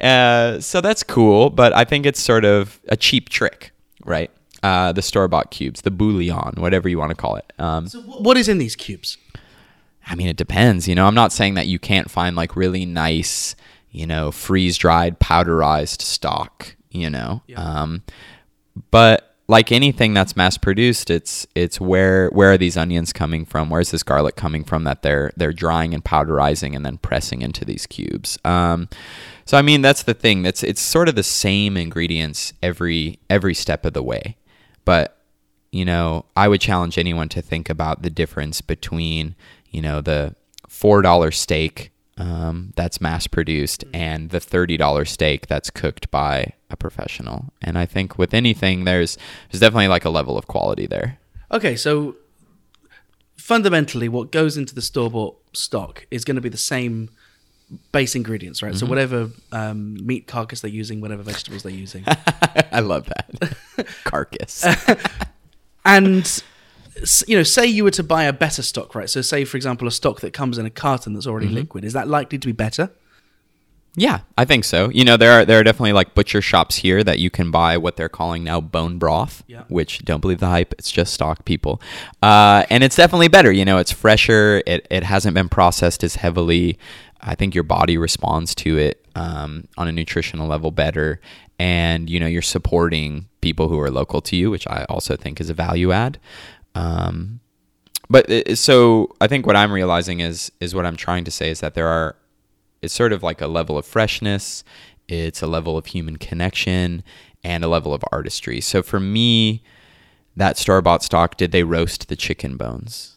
[0.00, 3.72] uh, so that's cool, but I think it's sort of a cheap trick,
[4.04, 4.30] right?
[4.62, 7.52] Uh, the store bought cubes, the bouillon, whatever you want to call it.
[7.58, 9.18] Um, So wh- what is in these cubes?
[10.06, 10.88] I mean, it depends.
[10.88, 13.54] You know, I'm not saying that you can't find like really nice,
[13.90, 17.42] you know, freeze dried, powderized stock, you know.
[17.56, 18.02] Um,
[18.90, 23.68] but like anything that's mass produced, it's it's where where are these onions coming from?
[23.68, 27.64] Where's this garlic coming from that they're they're drying and powderizing and then pressing into
[27.64, 28.38] these cubes?
[28.44, 28.88] Um,
[29.44, 30.42] so I mean that's the thing.
[30.42, 34.36] That's it's sort of the same ingredients every every step of the way,
[34.84, 35.18] but
[35.72, 39.34] you know I would challenge anyone to think about the difference between
[39.70, 40.34] you know the
[40.68, 46.76] four dollar steak um, that's mass produced and the $30 steak that's cooked by a
[46.76, 47.46] professional.
[47.60, 49.18] And I think with anything, there's
[49.50, 51.18] there's definitely like a level of quality there.
[51.50, 52.16] Okay, so
[53.36, 57.10] fundamentally, what goes into the store bought stock is going to be the same
[57.92, 58.74] base ingredients, right?
[58.74, 62.04] So whatever um, meat carcass they're using, whatever vegetables they're using,
[62.72, 63.56] I love that
[64.04, 64.64] carcass.
[65.84, 66.42] and
[67.26, 69.08] you know, say you were to buy a better stock, right?
[69.10, 71.92] So say, for example, a stock that comes in a carton that's already liquid, is
[71.92, 72.90] that likely to be better?
[73.96, 74.88] Yeah, I think so.
[74.88, 77.76] You know, there are there are definitely like butcher shops here that you can buy
[77.76, 79.62] what they're calling now bone broth, Yeah.
[79.68, 80.74] which don't believe the hype.
[80.78, 81.80] It's just stock, people,
[82.20, 83.52] uh, and it's definitely better.
[83.52, 84.62] You know, it's fresher.
[84.66, 86.76] It it hasn't been processed as heavily.
[87.20, 91.20] I think your body responds to it um, on a nutritional level better,
[91.60, 95.40] and you know you're supporting people who are local to you, which I also think
[95.40, 96.18] is a value add.
[96.74, 97.40] Um,
[98.10, 101.50] but it, so I think what I'm realizing is is what I'm trying to say
[101.50, 102.16] is that there are
[102.82, 104.62] it's sort of like a level of freshness,
[105.08, 107.02] it's a level of human connection,
[107.42, 108.60] and a level of artistry.
[108.60, 109.62] So for me,
[110.36, 113.16] that store bought stock, did they roast the chicken bones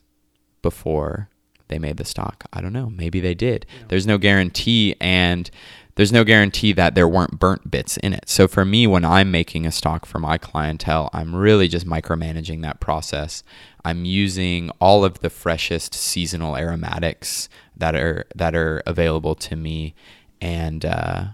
[0.62, 1.30] before
[1.68, 2.46] they made the stock?
[2.54, 2.90] I don't know.
[2.90, 3.66] Maybe they did.
[3.90, 5.50] There's no guarantee, and
[5.98, 8.30] there's no guarantee that there weren't burnt bits in it.
[8.30, 12.62] So for me, when I'm making a stock for my clientele, I'm really just micromanaging
[12.62, 13.44] that process.
[13.84, 19.96] I'm using all of the freshest seasonal aromatics that are that are available to me,
[20.40, 21.26] and uh,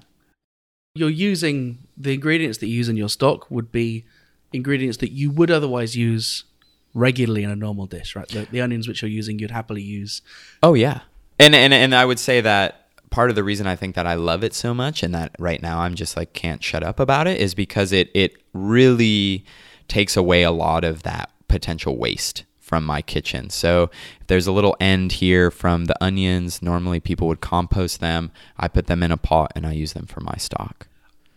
[0.96, 4.06] You're using the ingredients that you use in your stock would be
[4.54, 6.46] ingredients that you would otherwise use
[6.94, 8.28] regularly in a normal dish, right?
[8.30, 10.22] The, the onions which you're using, you'd happily use.
[10.62, 11.02] Oh yeah,
[11.38, 12.83] and and and I would say that
[13.14, 15.62] part of the reason I think that I love it so much and that right
[15.62, 19.46] now I'm just like can't shut up about it is because it it really
[19.88, 23.52] takes away a lot of that potential waste from my kitchen.
[23.52, 28.32] So if there's a little end here from the onions, normally people would compost them.
[28.58, 30.88] I put them in a pot and I use them for my stock.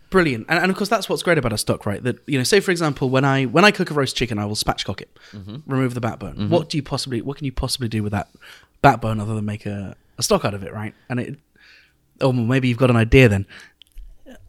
[0.09, 2.01] Brilliant, and, and of course that's what's great about a stock, right?
[2.01, 4.45] That you know, say for example, when I when I cook a roast chicken, I
[4.45, 5.57] will spatchcock it, mm-hmm.
[5.71, 6.37] remove the backbone.
[6.37, 6.49] Mm-hmm.
[6.49, 8.29] What do you possibly, what can you possibly do with that
[8.81, 10.95] backbone other than make a, a stock out of it, right?
[11.09, 11.39] And it,
[12.21, 13.45] oh, well, maybe you've got an idea then.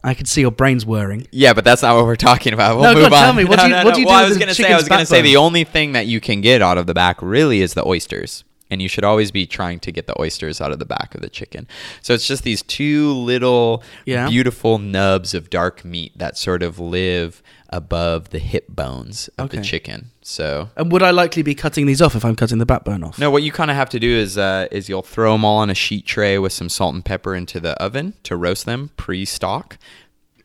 [0.03, 1.27] I can see your brains whirring.
[1.31, 2.77] Yeah, but that's not what we're talking about.
[2.77, 3.23] We'll No, move on, on.
[3.25, 4.37] tell me, what No, do you- no, what do you Well, do I with was
[4.37, 6.61] the gonna say, I was going to say the only thing that you can get
[6.61, 8.43] out of the back really is the oysters.
[8.71, 11.21] And you should always be trying to get the oysters out of the back of
[11.21, 11.67] the chicken.
[12.03, 14.29] So it's just these two little Yeah.
[14.29, 19.61] beautiful nubs of dark meat that sort of live above the hip bones of the
[19.61, 20.11] chicken.
[20.21, 23.17] So And would I likely be cutting these off if I'm cutting the backbone off?
[23.19, 25.57] no, what you kind of have to do is uh, is you'll throw them all
[25.57, 28.91] on a sheet tray with some salt and pepper into the oven to roast them
[28.97, 29.77] pre-stock,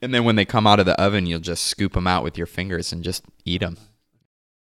[0.02, 2.36] and then when they come out of the oven, you'll just scoop them out with
[2.36, 3.78] your fingers and just eat them.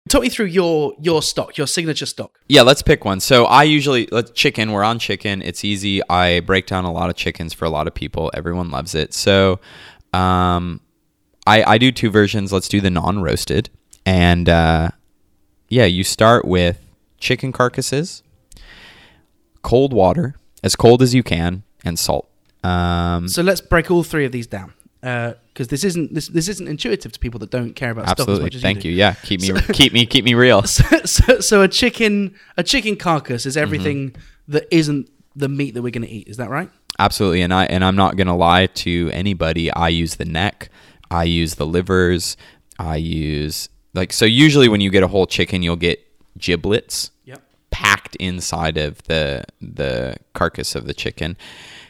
[0.10, 2.39] Talk me through your your stock, your signature stock.
[2.48, 3.20] Yeah, let's pick one.
[3.20, 4.72] So I usually let chicken.
[4.72, 5.41] We're on chicken.
[5.41, 6.02] It's easy.
[6.10, 8.32] I break down a lot of chickens for a lot of people.
[8.34, 9.13] Everyone loves it.
[9.13, 9.60] So,
[10.13, 10.80] um,
[11.47, 12.51] I I do two versions.
[12.51, 13.69] Let's do the non-roasted,
[14.05, 14.89] and uh,
[15.69, 16.77] yeah, you start with
[17.19, 18.23] chicken carcasses,
[19.62, 22.29] cold water, as cold as you can, and salt.
[22.63, 26.67] Um, So let's break all three of these down because this isn't this this isn't
[26.67, 28.43] intuitive to people that don't care about stock as absolutely.
[28.45, 28.91] much as Thank you.
[28.91, 28.97] you.
[28.97, 30.63] Yeah, keep me keep me keep me real.
[30.67, 33.47] So, so, so a chicken a chicken carcass Mm-hmm.
[33.49, 34.15] is everything
[34.47, 36.27] that isn't the meat that we're going to eat.
[36.27, 36.69] Is that right?
[36.99, 39.71] Absolutely, and I and I'm not gonna lie to anybody.
[39.71, 40.69] I use the neck,
[41.12, 42.38] I use the livers,
[42.80, 44.26] I use like so.
[44.26, 46.04] Usually, when you get a whole chicken, you'll get
[46.38, 47.41] giblets Yep.
[47.72, 51.38] packed inside of the the carcass of the chicken.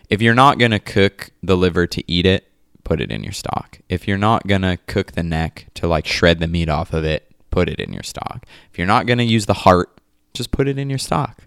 [0.09, 2.47] If you're not gonna cook the liver to eat it,
[2.85, 3.79] put it in your stock.
[3.89, 7.29] If you're not gonna cook the neck to like shred the meat off of it,
[7.51, 8.45] put it in your stock.
[8.71, 9.89] If you're not gonna use the heart,
[10.33, 11.43] just put it in your stock.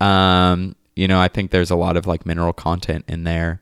[0.00, 3.58] Um, you know, I think there's a lot of like mineral content in there.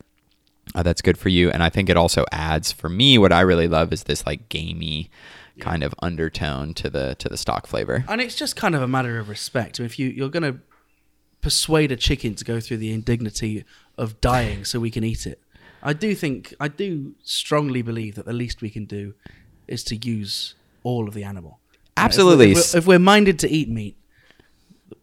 [0.75, 3.19] Uh, that's good for you, and I think it also adds for me.
[3.19, 5.11] What I really love is this like gamey
[5.61, 8.05] kind of undertone to the to the stock flavor.
[8.09, 9.81] And it's just kind of a matter of respect.
[9.81, 10.61] If you you're going to
[11.41, 13.65] persuade a chicken to go through the indignity
[13.99, 15.41] of dying so we can eat it,
[15.83, 19.15] I do think I do strongly believe that the least we can do
[19.69, 21.59] is to use all of the animal.
[21.97, 22.53] Absolutely.
[22.53, 23.97] If we're, if we're minded to eat meat,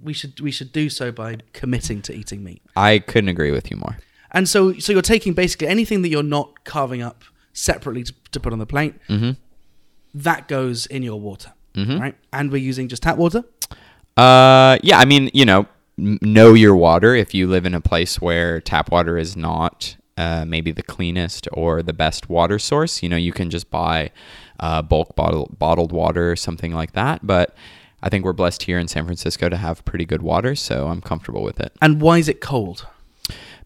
[0.01, 2.61] we should we should do so by committing to eating meat.
[2.75, 3.97] I couldn't agree with you more.
[4.31, 8.39] And so so you're taking basically anything that you're not carving up separately to, to
[8.39, 8.93] put on the plate.
[9.09, 9.31] Mm-hmm.
[10.13, 11.99] that goes in your water, Mm-hmm.
[11.99, 12.15] right?
[12.33, 13.43] And we're using just tap water.
[14.17, 15.65] Uh, yeah, I mean, you know,
[15.97, 17.15] know your water.
[17.15, 21.47] If you live in a place where tap water is not uh, maybe the cleanest
[21.53, 24.11] or the best water source, you know, you can just buy
[24.59, 27.25] uh, bulk bottle, bottled water or something like that.
[27.25, 27.55] But
[28.01, 31.01] I think we're blessed here in San Francisco to have pretty good water, so I'm
[31.01, 31.71] comfortable with it.
[31.81, 32.87] And why is it cold?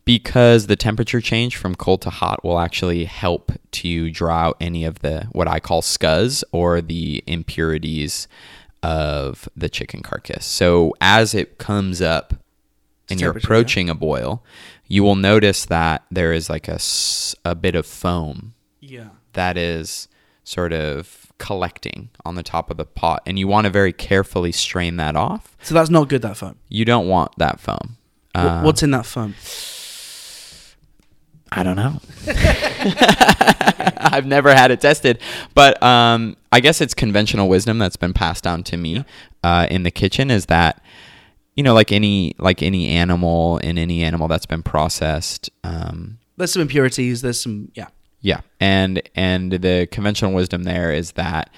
[0.06, 4.84] Because the temperature change from cold to hot will actually help to draw out any
[4.86, 8.28] of the what I call scuzz or the impurities
[8.82, 10.46] of the chicken carcass.
[10.46, 12.34] So as it comes up
[13.10, 14.44] and you're approaching a boil,
[14.88, 16.80] you will notice that there is like a,
[17.46, 19.10] a bit of foam Yeah.
[19.34, 20.08] that is
[20.44, 24.52] sort of collecting on the top of the pot and you want to very carefully
[24.52, 25.56] strain that off.
[25.63, 26.22] So that's not good.
[26.22, 26.58] That foam.
[26.68, 27.96] You don't want that foam.
[28.36, 29.36] Uh, What's in that foam?
[31.56, 32.00] I don't know.
[33.98, 35.20] I've never had it tested,
[35.54, 39.06] but um, I guess it's conventional wisdom that's been passed down to me
[39.44, 40.82] uh, in the kitchen is that
[41.56, 46.52] you know, like any like any animal in any animal that's been processed, um, There's
[46.52, 47.22] some impurities.
[47.22, 47.89] There's some yeah.
[48.22, 51.52] yeah, and and the conventional wisdom there is that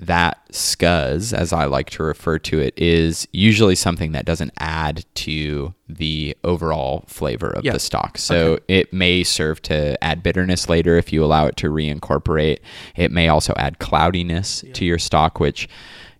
[0.00, 5.04] that scuzz, as I like to refer to it, is usually something that doesn't add
[5.16, 7.72] to the overall flavor of Yeah.
[7.72, 8.18] the stock.
[8.18, 12.58] So it may serve to add bitterness later if you allow it to reincorporate.
[12.96, 15.68] It may also add cloudiness to your stock, which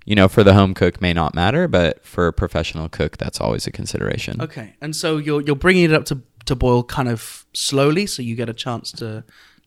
[0.04, 3.40] you know for the home cook may not matter, but for a professional cook, that's
[3.40, 4.40] always a consideration.
[4.40, 4.74] Okay.
[4.80, 8.36] And so you're you're bringing it up to to boil kind of slowly, so you
[8.36, 9.24] get a chance to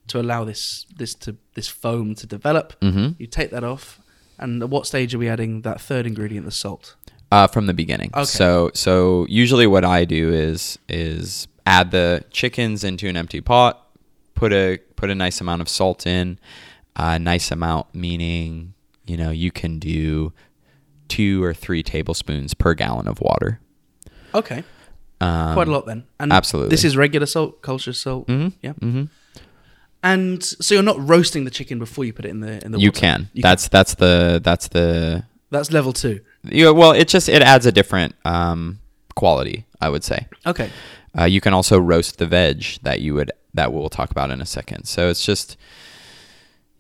[0.10, 2.80] to allow this this to this foam to develop.
[2.82, 3.16] Mhm.
[3.20, 4.00] You take that off,
[4.38, 6.96] and at what stage are we adding that third ingredient, the salt?
[7.32, 8.10] Uh, from the beginning.
[8.14, 8.26] Okay.
[8.26, 13.88] So so usually what I do is is add the chickens into an empty pot,
[14.36, 16.40] put a put a nice amount of salt in,
[16.96, 18.74] a nice amount meaning
[19.06, 20.34] you know you can do
[21.08, 23.60] two or three tablespoons per gallon of water.
[24.34, 24.64] Okay.
[25.22, 26.06] Um, Quite a lot then.
[26.20, 26.70] And absolutely.
[26.70, 28.28] This is regular salt, kosher salt.
[28.28, 28.50] Mm-hmm.
[28.62, 28.74] Yeah.
[28.74, 29.04] hmm
[30.02, 32.78] And so you're not roasting the chicken before you put it in the in the
[32.78, 32.84] water?
[32.84, 33.00] You water.
[33.00, 33.30] can.
[33.34, 36.22] You that's that's the that's the That's level two.
[36.44, 38.80] yeah, well it just it adds a different um,
[39.16, 40.28] quality I would say.
[40.46, 40.70] Okay.
[41.18, 44.42] Uh, you can also roast the veg that you would that we'll talk about in
[44.42, 44.86] a second.
[44.86, 45.58] So it's just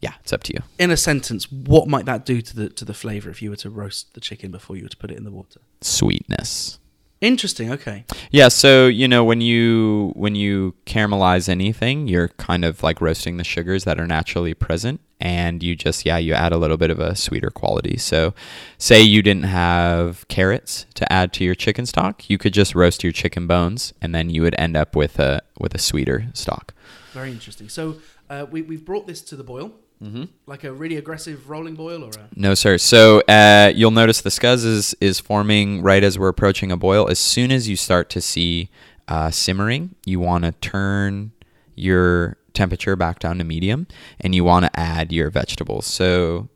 [0.01, 0.61] yeah, it's up to you.
[0.77, 3.57] In a sentence, what might that do to the to the flavor if you were
[3.57, 5.59] to roast the chicken before you were to put it in the water?
[5.81, 6.79] Sweetness.
[7.21, 7.69] Interesting.
[7.71, 8.05] Okay.
[8.31, 13.35] Yeah, so you know when you when you caramelize anything, you're kind of like roasting
[13.35, 16.89] the sugars that are naturally present and you just yeah, you add a little bit
[16.89, 17.97] of a sweeter quality.
[17.97, 18.33] So
[18.77, 23.03] say you didn't have carrots to add to your chicken stock, you could just roast
[23.03, 26.73] your chicken bones and then you would end up with a with a sweeter stock.
[27.11, 27.67] Very interesting.
[27.67, 27.97] So
[28.29, 30.25] uh, we we've brought this to the boil, mm-hmm.
[30.45, 32.77] like a really aggressive rolling boil, or a No, sir.
[32.77, 37.09] So uh, you'll notice the scuzz is, is forming right as we're approaching a boil.
[37.09, 38.69] As soon as you start to see
[39.07, 41.31] uh, simmering, you want to turn
[41.75, 43.87] your temperature back down to medium
[44.19, 45.85] and you want to add your vegetables.
[45.85, 46.49] So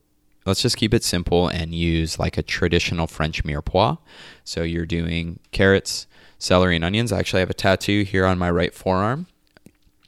[0.46, 3.98] let's just keep it simple and use like a traditional French mirepoix.
[4.44, 7.12] So you're doing carrots, celery, and onions.
[7.12, 9.28] I actually have a tattoo here on my right forearm.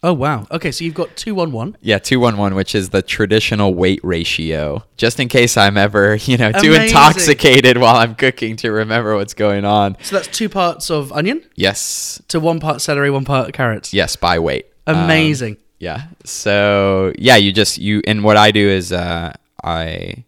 [0.03, 0.45] Oh wow.
[0.51, 1.77] Okay, so you've got two one one.
[1.81, 4.84] Yeah, two one one, which is the traditional weight ratio.
[4.97, 6.84] Just in case I'm ever, you know, too Amazing.
[6.88, 9.97] intoxicated while I'm cooking to remember what's going on.
[10.01, 13.93] So that's two parts of onion Yes, to one part celery, one part carrots.
[13.93, 14.67] yes, by weight.
[14.88, 15.58] Um, Amazing.
[15.79, 16.03] yeah.
[16.23, 20.23] So yeah, you just you and what I do is uh, I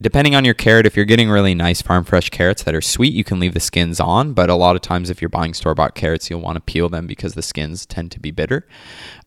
[0.00, 3.12] depending on your carrot, if you're getting really nice farm fresh carrots that are sweet,
[3.12, 4.32] you can leave the skins on.
[4.32, 6.88] But a lot of times, if you're buying store bought carrots, you'll want to peel
[6.88, 8.66] them because the skins tend to be bitter.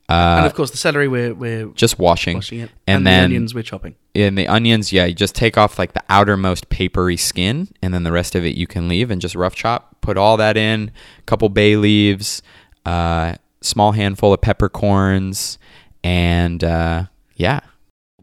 [0.09, 3.29] and Uh, of course, the celery we're we're just washing, washing it, and, and, then
[3.29, 3.95] the onions we're chopping.
[4.13, 8.03] in the onions, yeah, you just take off like the outermost papery skin, and then
[8.03, 9.99] the rest of it you can leave and just rough chop.
[10.01, 12.41] Put all that in, a couple bay leaves,
[12.85, 15.57] uh, small handful of peppercorns,
[16.03, 17.05] and uh,
[17.35, 17.59] yeah,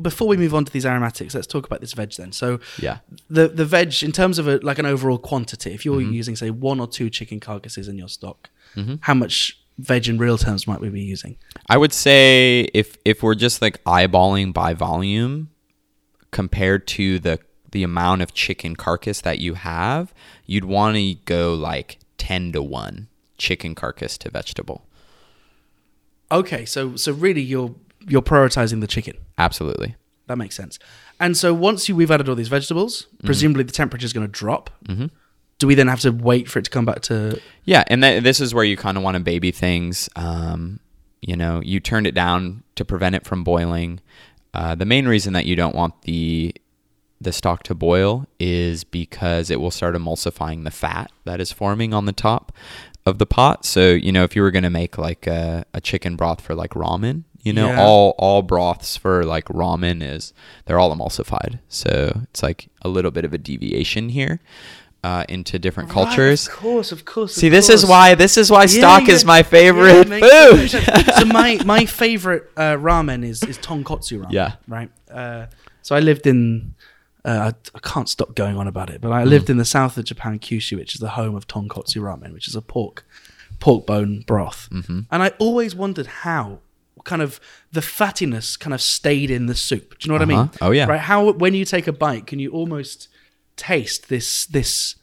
[0.00, 2.32] Before we move on to these aromatics, let's talk about this veg then.
[2.32, 2.98] So yeah.
[3.28, 6.12] the the veg in terms of a, like an overall quantity, if you're Mm-hmm.
[6.12, 8.96] using say one or two chicken carcasses in your stock, Mm-hmm.
[9.00, 11.36] how much veg in real terms might we be using?
[11.68, 15.50] I would say if if we're just like eyeballing by volume
[16.30, 17.38] compared to the
[17.72, 20.14] the amount of chicken carcass that you have,
[20.46, 24.84] you'd want to go like ten to one chicken carcass to vegetable.
[26.30, 27.74] Okay, so so really you're
[28.08, 29.16] you're prioritizing the chicken.
[29.36, 29.96] Absolutely.
[30.26, 30.78] That makes sense.
[31.20, 33.26] And so once you we've added all these vegetables, Mm-hmm.
[33.26, 34.70] presumably the temperature is going to drop.
[34.86, 35.06] Mm-hmm.
[35.58, 37.40] Do we then have to wait for it to come back to?
[37.64, 40.08] Yeah, and th- this is where you kind of want to baby things.
[40.14, 40.78] Um,
[41.20, 43.98] you know, you turned it down to prevent it from boiling.
[44.54, 46.54] Uh, the main reason that you don't want the
[47.20, 51.92] the stock to boil is because it will start emulsifying the fat that is forming
[51.92, 52.52] on the top
[53.04, 53.64] of the pot.
[53.64, 56.54] So you know, if you were going to make like a, a chicken broth for
[56.54, 57.80] like ramen, you know, Yeah.
[57.82, 60.32] all all broths for like ramen is
[60.64, 61.60] they're all emulsified.
[61.68, 64.40] So it's like a little bit of a deviation here
[65.04, 66.48] uh, into different cultures.
[66.48, 67.36] Of course, of course.
[67.36, 69.14] of See, this is why this is why Yeah, stock yeah.
[69.14, 70.70] is my favorite so food.
[71.18, 74.32] so my my favorite uh, ramen is is tonkotsu ramen.
[74.32, 74.52] Yeah.
[74.66, 74.90] Right.
[75.10, 75.46] Uh,
[75.82, 76.74] so I lived in.
[77.24, 79.14] Uh, I, I can't stop going on about it, but Mm.
[79.20, 82.32] I lived in the south of Japan, Kyushu, which is the home of tonkotsu ramen,
[82.32, 83.04] which is a pork
[83.60, 84.68] pork bone broth.
[84.72, 85.00] Mm-hmm.
[85.10, 86.60] And I always wondered how
[87.08, 87.40] kind of
[87.72, 89.98] the fattiness kind of stayed in the soup.
[89.98, 90.38] Do you know what I mean?
[90.38, 90.66] Uh-huh.
[90.66, 90.86] Oh, yeah.
[90.86, 91.00] Right.
[91.00, 93.08] How when you take a bite, can you almost
[93.56, 94.94] taste this this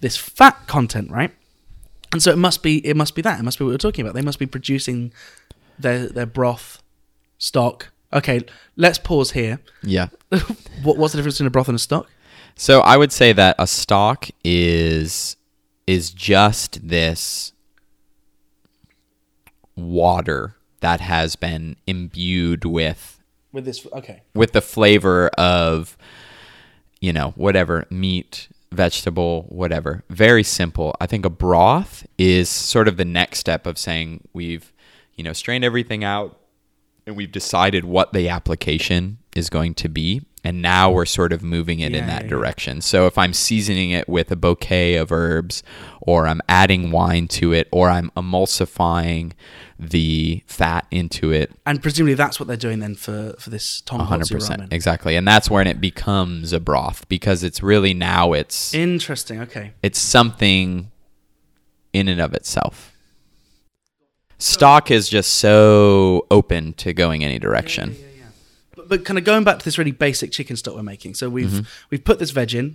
[0.00, 1.32] this fat content, right?
[2.12, 3.40] And so it must be it must be that.
[3.40, 4.14] It must be what we're talking about.
[4.14, 5.12] They must be producing
[5.78, 6.82] their their broth
[7.38, 7.88] stock.
[8.12, 8.42] Okay,
[8.76, 9.60] let's pause here.
[9.82, 10.08] Yeah.
[10.82, 12.06] what, what's the difference between a broth and a stock?
[12.54, 15.36] So I would say that a stock is
[15.86, 17.52] is just this
[19.74, 23.20] water that has been imbued with
[23.52, 25.96] With this, okay, with the flavor of
[27.00, 30.04] you know whatever meat vegetable whatever.
[30.08, 30.94] Very simple.
[31.00, 34.72] I think a broth is sort of the next step of saying we've
[35.14, 36.38] you know strained everything out
[37.06, 40.22] and we've decided what the application is going to be.
[40.42, 42.28] And now we're sort of moving it in that yeah, yeah.
[42.28, 42.80] direction.
[42.80, 45.62] So if i'm seasoning it with a bouquet of herbs
[46.00, 49.32] or i'm adding wine to it or i'm emulsifying
[49.82, 54.06] the fat into it and presumably that's what they're doing then for for this tonkotsu
[54.06, 54.72] hundred percent, ramen.
[54.72, 59.40] exactly, and that's when it becomes a broth because it's really now it's Interesting.
[59.40, 59.72] Okay.
[59.82, 60.90] it's something
[61.92, 62.92] in and of itself.
[64.38, 67.90] Stock is just so open to going any direction.
[67.90, 68.09] But,
[68.90, 71.14] but kind of going back to this really basic chicken stock we're making.
[71.14, 71.86] So we've Mm-hmm.
[71.90, 72.66] we've put this veg in.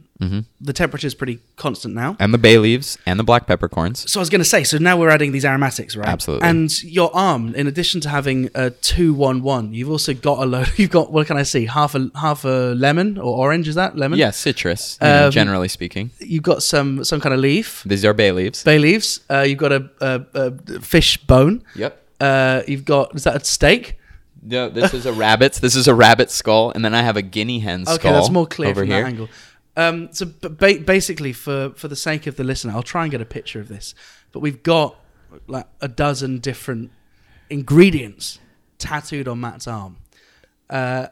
[0.70, 2.16] The temperature is pretty constant now.
[2.20, 4.10] And the bay leaves and the black peppercorns.
[4.12, 6.08] So I was going to say, so now we're adding these aromatics, right?
[6.08, 6.48] Absolutely.
[6.48, 10.72] And your arm, in addition to having a two-one-one, you've also got a load.
[10.78, 11.66] You've got what can I see?
[11.68, 13.68] Half a half a lemon or orange?
[13.68, 14.18] Is that lemon?
[14.18, 16.12] Yeah, citrus, you know, Um, generally speaking.
[16.20, 18.64] You've got some some kind of leaf, These are bay leaves.
[18.64, 19.20] bay leaves.
[19.30, 21.64] Uh, you've got a, a, a fish bone.
[21.76, 22.02] Yep.
[22.22, 23.98] Uh, you've got is that a steak?
[24.46, 25.60] No, this is a rabbit's.
[25.60, 27.96] This is a rabbit skull, and then I have a guinea hen skull.
[27.96, 29.02] Okay, that's more clear over from here.
[29.02, 29.30] that angle.
[29.76, 33.22] Um, so ba- basically, for for the sake of the listener, I'll try and get
[33.22, 33.96] a picture of this.
[34.32, 34.96] But we've got
[35.48, 36.92] like a dozen different
[37.50, 38.40] ingredients
[38.78, 39.98] tattooed on Matt's arm,
[40.70, 41.08] uh,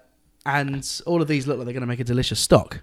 [0.46, 2.82] and all of these look like they're going to make a delicious stock.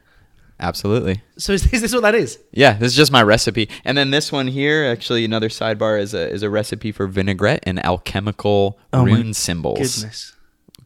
[0.59, 1.23] Absolutely.
[1.39, 2.39] So is, is this what that is?
[2.53, 3.69] Yeah, this is just my recipe.
[3.85, 7.61] And then this one here, actually, another sidebar is a is a recipe for vinaigrette
[7.63, 9.79] and alchemical Oh my rune symbols.
[9.97, 10.37] Goodness.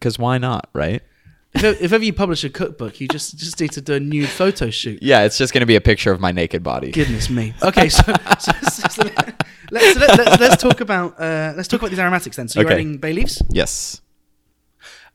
[0.04, 1.02] Because why not, right?
[1.54, 4.28] If, if ever you publish a cookbook, you just just need to do a nude
[4.28, 5.02] photo shoot.
[5.02, 6.90] Yeah, it's just going to be a picture of my naked body.
[6.90, 7.54] Goodness me.
[7.62, 8.02] Okay, so,
[8.38, 9.02] so, so, so
[9.70, 12.48] let's, let, let's let's talk about uh, let's talk about these aromatics then.
[12.48, 12.74] So you're Okay.
[12.74, 13.40] adding bay leaves.
[13.48, 14.02] Yes.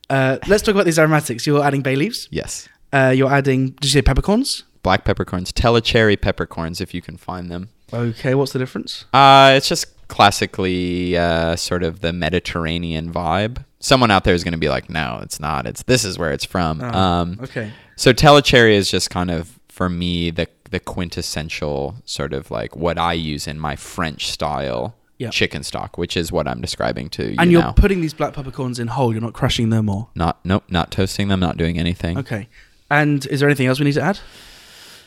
[0.08, 1.46] Uh, let's talk about these aromatics.
[1.46, 2.26] You're adding bay leaves.
[2.32, 2.68] Yes.
[2.92, 3.66] Uh, you're adding.
[3.66, 4.64] Did you say peppercorns?
[4.82, 7.68] Black peppercorns, Tellicherry peppercorns, if you can find them.
[7.92, 9.04] Okay, what's the difference?
[9.12, 13.64] Uh, it's just classically uh, sort of the Mediterranean vibe.
[13.78, 15.66] Someone out there is going to be like, no, it's not.
[15.66, 16.82] It's this is where it's from.
[16.82, 17.72] Oh, um, okay.
[17.96, 22.98] So Tellicherry is just kind of for me the the quintessential sort of like what
[22.98, 25.32] I use in my French style Yep.
[25.32, 27.72] chicken stock, which is what I'm describing to you And you're now.
[27.72, 29.12] putting these black peppercorns in whole.
[29.12, 30.08] You're not crushing them or.
[30.14, 32.16] not nope, not toasting them, not doing anything.
[32.16, 32.48] Okay.
[32.90, 34.18] And is there anything else we need to add?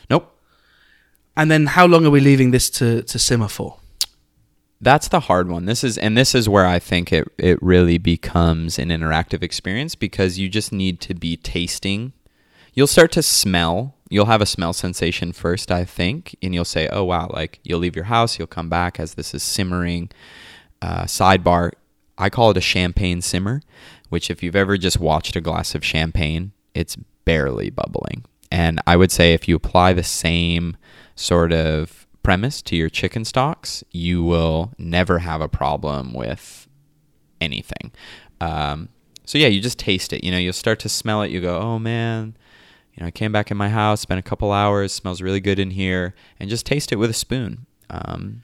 [0.08, 0.30] Nope.
[1.36, 3.78] And then how long are we leaving this to, to simmer for?
[4.84, 5.64] That's the hard one.
[5.64, 9.94] This is and this is where I think it it really becomes an interactive experience
[9.94, 12.12] because you just need to be tasting.
[12.74, 13.94] You'll start to smell.
[14.10, 17.78] You'll have a smell sensation first, I think, and you'll say, "Oh wow!" Like you'll
[17.80, 20.10] leave your house, you'll come back as this is simmering.
[20.82, 21.72] Uh, sidebar:
[22.18, 23.62] I call it a champagne simmer,
[24.10, 28.26] which if you've ever just watched a glass of champagne, it's barely bubbling.
[28.52, 30.76] And I would say if you apply the same
[31.16, 36.66] sort of premise to your chicken stocks, you will never have a problem with
[37.40, 37.92] anything.
[38.40, 38.88] Um,
[39.24, 40.24] so yeah, you just taste it.
[40.24, 41.30] You know, you'll start to smell it.
[41.30, 42.36] You go, oh man,
[42.94, 45.60] you know, I came back in my house, spent a couple hours, smells really good
[45.60, 47.66] in here, and just taste it with a spoon.
[47.90, 48.42] Um,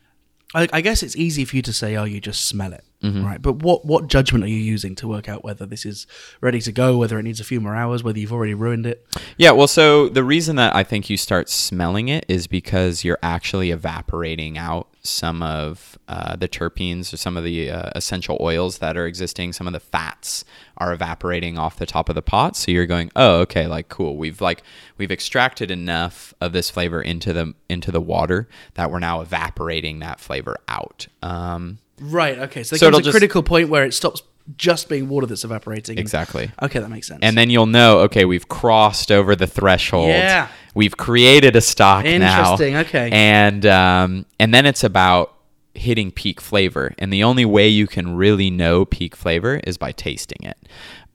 [0.55, 2.85] I, I guess it's easy for you to say, oh, you just smell it.
[3.03, 3.25] Mm-hmm.
[3.25, 6.07] Right, but what what judgment are you using to work out whether this is
[6.43, 9.07] ready to go, whether it needs a few more hours, whether you've already ruined it?
[9.39, 13.19] Yeah, well, so the reason that I think you start smelling it is because you're
[13.23, 18.79] actually evaporating out some of uh, the terpenes or some of the uh, essential oils
[18.79, 19.55] that are existing.
[19.55, 20.45] Some of the fats
[20.77, 22.57] are evaporating off the top of the pot.
[22.57, 24.17] So you're going, oh, okay, like cool.
[24.17, 24.63] We've like
[24.99, 30.01] we've extracted enough of this flavor into the into the water that we're now evaporating
[30.01, 31.09] that flavor out.
[31.23, 32.39] Um, Right.
[32.39, 32.63] Okay.
[32.63, 34.23] So there So comes a just- critical point where it stops
[34.57, 35.97] just being water that's evaporating.
[35.99, 36.51] exactly.
[36.61, 37.21] Okay, that makes sense.
[37.23, 40.09] And then you'll know, okay, we've crossed over the threshold.
[40.09, 40.49] Yeah.
[40.75, 42.11] We've created a stock now.
[42.11, 43.11] Interesting, okay.
[43.13, 45.35] And um, and then it's about
[45.75, 49.93] hitting peak flavor, and the only way you can really know peak flavor is by
[49.93, 50.57] tasting it.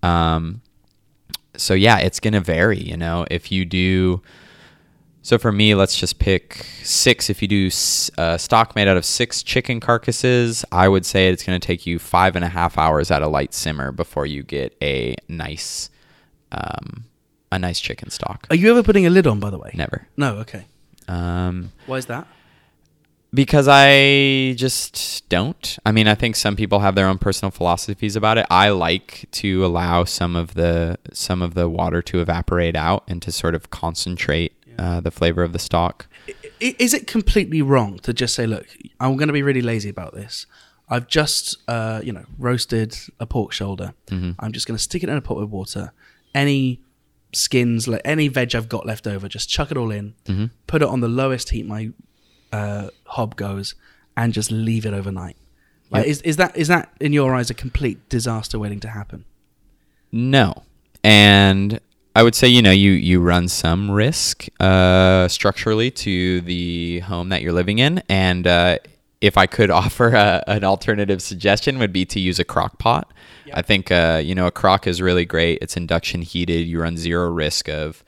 [0.04, 0.62] Um,
[1.58, 2.80] so yeah, it's gonna vary.
[2.80, 4.22] You know, if you do.
[5.26, 7.32] So for me, let's just pick six.
[7.32, 11.30] If you do s- uh, stock made out of six chicken carcasses, I would say
[11.30, 14.28] it's going to take you five and a half hours at a light simmer before
[14.28, 15.90] you get a nice,
[16.52, 17.06] um,
[17.52, 18.46] a nice chicken stock.
[18.52, 19.40] are you ever putting a lid on?
[19.40, 19.72] By the way.
[19.74, 20.36] Never, No.
[20.46, 20.66] Okay.
[21.08, 22.28] um, Why is that?
[23.34, 25.78] because I just don't.
[25.86, 28.46] I mean, I think some people have their own personal philosophies about it.
[28.50, 33.22] I like to allow some of the some of the water to evaporate out and
[33.24, 36.08] to sort of concentrate uh, the flavor of the stock.
[36.60, 38.66] Is it completely wrong to just say, "Look,
[39.00, 40.46] I'm going to be really lazy about this.
[40.90, 43.94] I've just, uh, you know, roasted a pork shoulder.
[44.08, 44.32] Mm-hmm.
[44.40, 45.94] I'm just going to stick it in a pot with water.
[46.34, 46.80] Any
[47.34, 50.14] skins, like any veg I've got left over, just chuck it all in.
[50.26, 50.46] Mm-hmm.
[50.68, 51.92] Put it on the lowest heat my
[52.52, 53.76] uh, hob goes,
[54.16, 55.38] and just leave it overnight."
[55.92, 56.10] Like, Yep.
[56.12, 59.26] is is that is that in your eyes a complete disaster waiting to happen?
[60.12, 60.64] No.
[61.04, 61.80] And
[62.16, 67.28] I would say, you know, you, you run some risk uh, structurally to the home
[67.30, 68.02] that you're living in.
[68.08, 68.78] And uh,
[69.20, 73.12] if I could offer a, an alternative suggestion would be to use a crock pot.
[73.54, 75.60] I think, uh, you know, a crock is really great.
[75.62, 76.66] It's induction heated.
[76.66, 78.04] You run zero risk of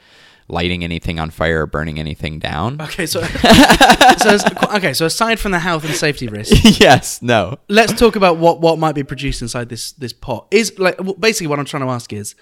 [0.48, 2.82] lighting anything on fire or burning anything down.
[2.82, 3.22] Okay, so
[4.18, 4.38] so
[4.74, 7.60] okay, so aside from the health and safety risk, yes, no.
[7.68, 10.48] let's talk about what what might be produced inside this this pot.
[10.50, 12.34] Is like basically what I'm trying to ask is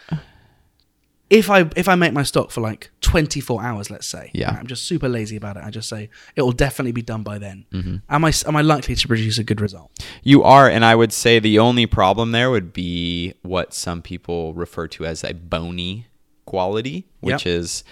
[1.30, 4.52] if I if I make my stock for like 24 hours, let's say, Yeah.
[4.52, 5.64] I'm just super lazy about it.
[5.64, 7.66] I just say it will definitely be done by then.
[7.72, 7.96] Mm-hmm.
[8.10, 9.92] Am I am I likely to produce a good result?
[10.24, 14.54] You are, and I would say the only problem there would be what some people
[14.54, 16.08] refer to as a bony
[16.46, 17.56] quality, which Yep.
[17.56, 17.84] is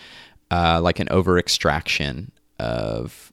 [0.52, 3.32] uh, like an over extraction of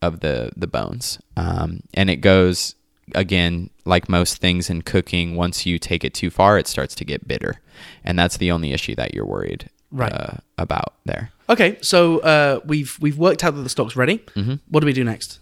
[0.00, 2.74] of the the bones, um, and it goes
[3.14, 5.34] again like most things in cooking.
[5.36, 7.60] Once you take it too far, it starts to get bitter,
[8.04, 10.12] and that's the only issue that you're worried Right.
[10.12, 11.30] uh, about there.
[11.50, 14.18] Okay, so uh, we've we've worked out that the stock's ready.
[14.36, 14.54] Mm-hmm.
[14.68, 15.38] What do we do next?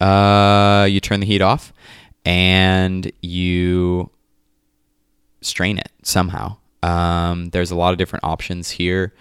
[0.00, 1.72] Uh, you turn the heat off
[2.24, 4.10] and you
[5.40, 6.56] strain it somehow.
[6.82, 9.12] Um, there's a lot of different options here.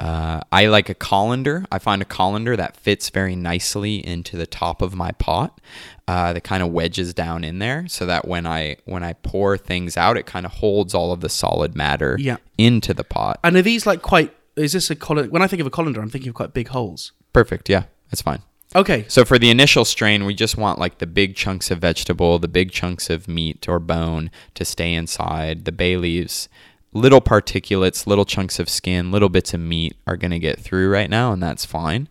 [0.00, 1.64] Uh, I like a colander.
[1.70, 5.60] I find a colander that fits very nicely into the top of my pot.
[6.08, 9.56] Uh, that kind of wedges down in there, so that when I when I pour
[9.56, 12.38] things out, it kind of holds all of the solid matter Yeah.
[12.58, 13.38] into the pot.
[13.44, 14.34] And are these like quite?
[14.56, 15.30] Is this a colander?
[15.30, 17.12] When I think of a colander, I'm thinking of quite big holes.
[17.32, 17.68] Perfect.
[17.68, 18.42] Yeah, that's fine.
[18.74, 22.38] Okay, So for the initial strain, we just want like the big chunks of vegetable,
[22.38, 25.64] the big chunks of meat or bone to stay inside.
[25.64, 26.48] The bay leaves,
[26.92, 30.90] little particulates, little chunks of skin, little bits of meat are going to get through
[30.90, 32.08] right now, and that's fine.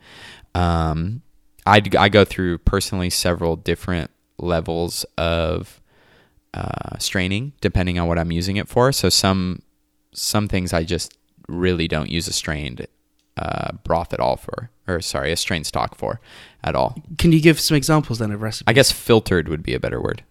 [0.55, 1.21] Um,
[1.65, 5.81] I, I go through personally several different levels of
[6.53, 8.91] uh, straining depending on what I'm using it for.
[8.91, 9.61] So some
[10.11, 11.15] some things I just
[11.47, 12.87] really don't use a strained
[13.37, 16.19] uh, broth at all for, or sorry, a strained stock for
[16.63, 16.95] at all.
[17.17, 18.65] can you give some examples then of recipes?
[18.67, 20.23] I guess filtered would be a better word.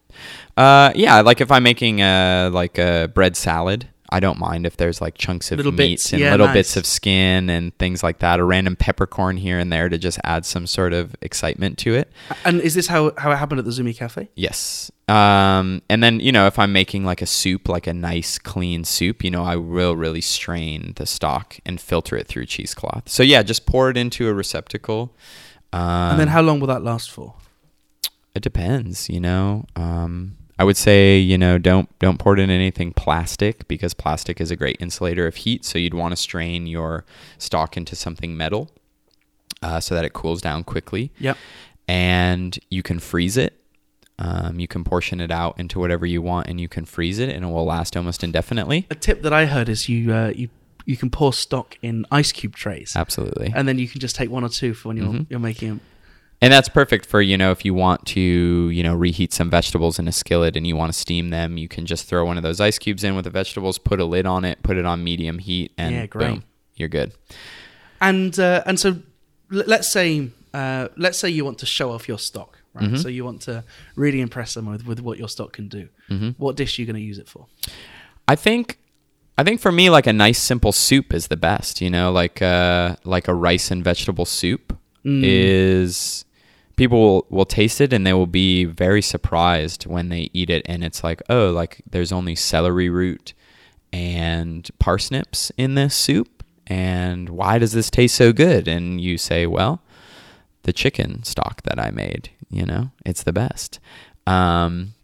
[0.57, 4.77] Uh, yeah, like if I'm making a like a bread salad, I don't mind if
[4.77, 6.55] there's like chunks of Little meat bits, and yeah, little nice.
[6.55, 8.41] bits of skin and things like that.
[8.41, 12.11] A random peppercorn here and there to just add some sort of excitement to it.
[12.45, 14.31] And is this how how it happened at the Zuni Cafe?
[14.35, 14.91] Yes.
[15.09, 18.85] Um, and then, you know, if I'm making like a soup, like a nice clean
[18.85, 23.09] soup, you know, I will really strain the stock and filter it through cheesecloth.
[23.09, 25.15] So yeah, just pour it into a receptacle.
[25.73, 25.81] Um,
[26.13, 27.35] And then how long will that last for?
[28.35, 29.65] it depends, you know.
[29.77, 34.41] Um, I would say, you know, don't don't pour it in anything plastic because plastic
[34.41, 35.65] is a great insulator of heat.
[35.65, 37.05] So you'd want to strain your
[37.39, 38.71] stock into something metal
[39.63, 41.37] uh, so that it cools down quickly Yep.
[41.87, 43.55] and you can freeze it.
[44.21, 47.29] Um, you can portion it out into whatever you want, and you can freeze it,
[47.29, 48.85] and it will last almost indefinitely.
[48.91, 50.49] A tip that I heard is you uh, you
[50.87, 53.53] you can pour stock in ice cube trays, Absolutely.
[53.55, 55.27] and then you can just take one or two for when you're Mhm.
[55.31, 55.79] you're making
[56.41, 59.99] And that's perfect for, you know, if you want to, you know, reheat some vegetables
[59.99, 62.45] in a skillet and you want to steam them, you can just throw one of
[62.45, 65.03] those ice cubes in with the vegetables, put a lid on it, put it on
[65.03, 66.45] medium heat, and Yeah, boom,
[66.77, 67.13] you're good.
[68.01, 68.99] And uh, and so
[69.51, 72.85] let's say uh, let's say you want to show off your stock, right?
[72.85, 72.97] Mm-hmm.
[72.97, 73.65] So you want to
[73.97, 75.89] really impress them with, with what your stock can do.
[76.09, 76.31] Mm-hmm.
[76.39, 77.47] What dish are you going to use it for?
[78.29, 78.79] I think
[79.37, 82.41] I think for me like a nice simple soup is the best, you know, like
[82.41, 86.27] uh like a rice and vegetable soup is
[86.79, 90.63] people will, will taste it and they will be very surprised when they eat it
[90.65, 93.35] and it's like, "Oh, like there's only celery root
[93.93, 99.47] and parsnips in this soup and why does this taste so good?" And you say,
[99.47, 99.83] "Well,
[100.63, 103.81] the chicken stock that I made, you know, it's the best."
[104.27, 104.95] Um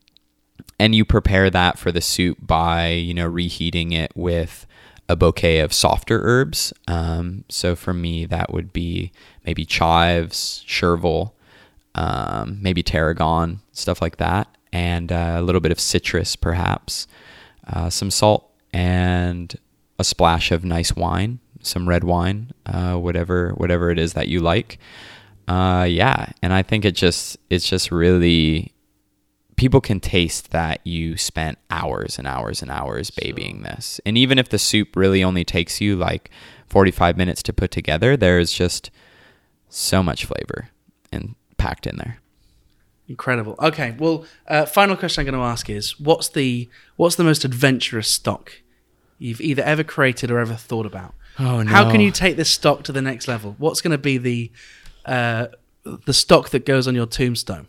[0.78, 4.66] and you prepare that for the soup by you know reheating it with
[5.08, 6.72] a bouquet of softer herbs.
[6.88, 9.12] Um, so for me, that would be
[9.44, 11.33] maybe chives, chervil,
[11.94, 17.06] um, maybe tarragon, stuff like that, and uh, a little bit of citrus, perhaps,
[17.68, 19.56] uh, some salt, and
[19.98, 24.40] a splash of nice wine, some red wine, uh, whatever whatever it is that you
[24.40, 24.78] like.
[25.46, 28.72] Uh, yeah, and I think it just it's just really
[29.56, 34.00] people can taste that you spent hours and hours and hours babying this.
[34.04, 36.30] And even if the soup really only takes you like
[36.66, 38.90] 45 minutes to put together, there's just
[39.68, 40.70] so much flavor
[41.12, 42.18] and packed in there.
[43.08, 43.54] Incredible.
[43.58, 47.44] Okay, well, uh, final question I'm going to ask is what's the what's the most
[47.44, 48.52] adventurous stock
[49.18, 51.14] you've either ever created or ever thought about?
[51.38, 53.56] Oh, How can you take this stock to the next level?
[53.58, 54.50] What's going to be the
[55.06, 55.46] uh,
[56.04, 57.66] the stock that goes on your tombstone?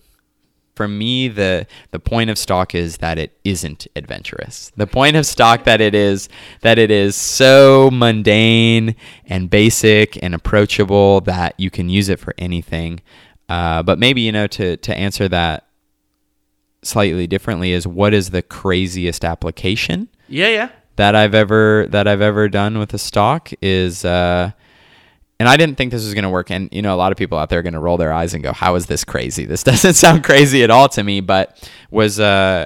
[0.76, 4.72] For me, the the point of stock is that it isn't adventurous.
[4.76, 6.28] The point of stock that it is
[6.62, 12.34] that it is so mundane and basic and approachable that you can use it for
[12.38, 13.00] anything.
[13.48, 15.68] Uh, but maybe you know to to answer that
[16.82, 20.70] slightly differently is what is the craziest application Yeah, yeah.
[20.98, 24.52] that I've ever that I've ever done with a stock is uh
[25.40, 26.50] and I didn't think this was going to work.
[26.50, 28.34] And you know a lot of people out there are going to roll their eyes
[28.34, 29.46] and go how is this crazy?
[29.46, 31.22] This doesn't sound crazy at all to me.
[31.22, 32.66] But was uh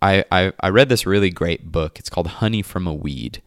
[0.00, 1.98] I I, I read this really great book.
[1.98, 3.42] It's called Honey from a Weed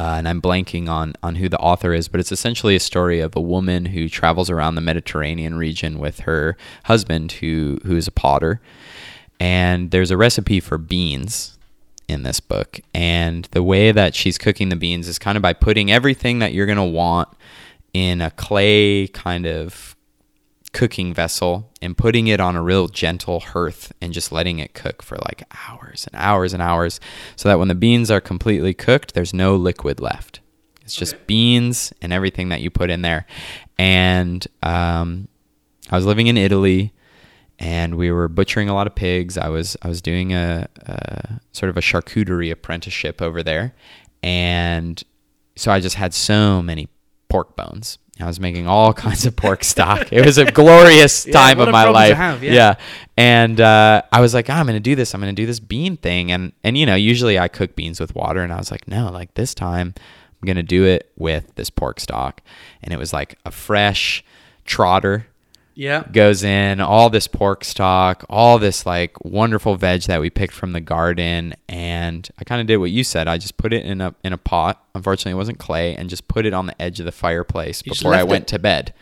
[0.00, 3.20] uh, and I'm blanking on on who the author is, but it's essentially a story
[3.20, 8.08] of a woman who travels around the Mediterranean region with her husband, who who is
[8.08, 8.62] a potter,
[9.38, 11.58] and there's a recipe for beans
[12.08, 15.52] in this book, and the way that she's cooking the beans is kind of by
[15.52, 17.28] putting everything that you're gonna want
[17.92, 19.94] in a clay kind of
[20.72, 25.02] cooking vessel and putting it on a real gentle hearth and just letting it cook
[25.02, 27.00] for like hours and hours and hours
[27.36, 30.40] so that when the beans are completely cooked there's no liquid left.
[30.82, 31.24] It's just Okay.
[31.26, 33.26] beans and everything that you put in there.
[33.78, 35.28] And um,
[35.90, 36.92] i was living in italy
[37.58, 39.36] and we were butchering a lot of pigs.
[39.36, 43.74] I was i was doing a, a sort of a charcuterie apprenticeship over there.
[44.22, 45.02] And
[45.56, 46.88] so i just had so many
[47.28, 50.08] pork bones I was making all kinds of pork stock.
[50.12, 52.16] It was a glorious Yeah, time of my life.
[52.16, 52.74] have, yeah.
[53.16, 55.14] And uh, I was like, "Ah, I'm going to do this.
[55.14, 56.30] I'm going to do this bean thing.
[56.32, 59.10] And and you know, usually I cook beans with water, and I was like, no,
[59.10, 59.94] like this time
[60.42, 62.40] I'm going to do it with this pork stock.
[62.82, 64.24] And it was like a fresh
[64.64, 65.26] trotter
[65.74, 66.04] Yeah.
[66.12, 70.72] goes in, all this pork stock, all this like wonderful veg that we picked from
[70.72, 73.28] the garden, and I kind of did what you said.
[73.28, 74.84] I just put it in a in a pot.
[74.94, 77.92] Unfortunately, it wasn't clay, and just put it on the edge of the fireplace You
[77.92, 78.48] before I went it?
[78.48, 78.92] to bed.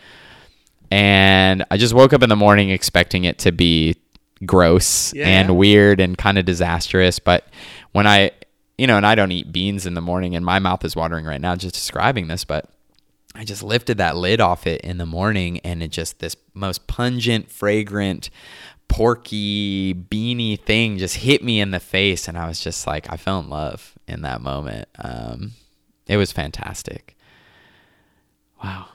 [0.90, 3.96] And I just woke up in the morning expecting it to be
[4.46, 7.46] gross Yeah, and weird and kind of disastrous, but
[7.92, 8.30] when I
[8.78, 11.24] you know, and I don't eat beans in the morning, and my mouth is watering
[11.24, 12.70] right now just describing this, but
[13.38, 16.88] I just lifted that lid off it in the morning and it just this most
[16.88, 18.30] pungent, fragrant,
[18.88, 23.16] porky, beany thing just hit me in the face and I was just like I
[23.16, 24.88] fell in love in that moment.
[24.98, 25.52] Um,
[26.08, 27.16] it was fantastic.
[28.60, 28.88] Wow.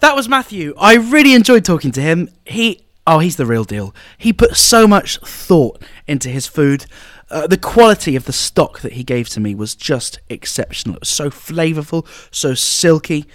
[0.00, 0.74] That was Matthew.
[0.78, 2.28] I really enjoyed talking to him.
[2.44, 3.94] He, oh, he's the real deal.
[4.18, 6.84] He put so much thought into his food.
[7.30, 10.96] Uh, the quality of the stock that he gave to me was just exceptional.
[10.96, 13.26] It was so flavorful, so silky.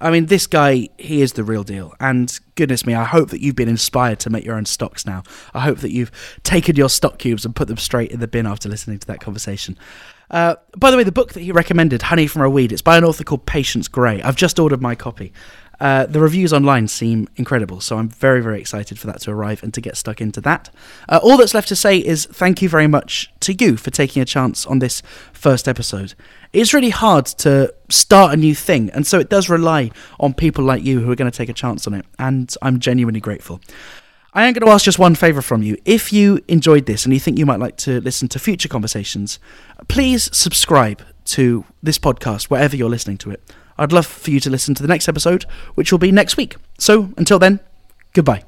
[0.00, 1.92] I mean, this guy, he is the real deal.
[1.98, 5.24] And goodness me, I hope that you've been inspired to make your own stocks now.
[5.54, 6.12] I hope that you've
[6.44, 9.20] taken your stock cubes and put them straight in the bin after listening to that
[9.20, 9.76] conversation.
[10.30, 12.96] Uh, by the way, the book that he recommended, Honey from a Weed, it's by
[12.96, 14.22] an author called Patience Gray.
[14.22, 15.32] I've just ordered my copy.
[15.80, 19.62] Uh, the reviews online seem incredible, so I'm very, very excited for that to arrive
[19.62, 20.70] and to get stuck into that.
[21.08, 24.20] Uh, all that's left to say is thank you very much to you for taking
[24.20, 25.02] a chance on this
[25.32, 26.14] first episode.
[26.52, 30.64] It's really hard to start a new thing, and so it does rely on people
[30.64, 33.60] like you who are going to take a chance on it, and I'm genuinely grateful.
[34.34, 35.76] I am going to ask just one favour from you.
[35.84, 39.38] If you enjoyed this and you think you might like to listen to future conversations,
[39.88, 43.42] please subscribe to this podcast wherever you're listening to it.
[43.78, 46.56] I'd love for you to listen to the next episode, which will be next week.
[46.78, 47.60] So until then,
[48.12, 48.47] goodbye.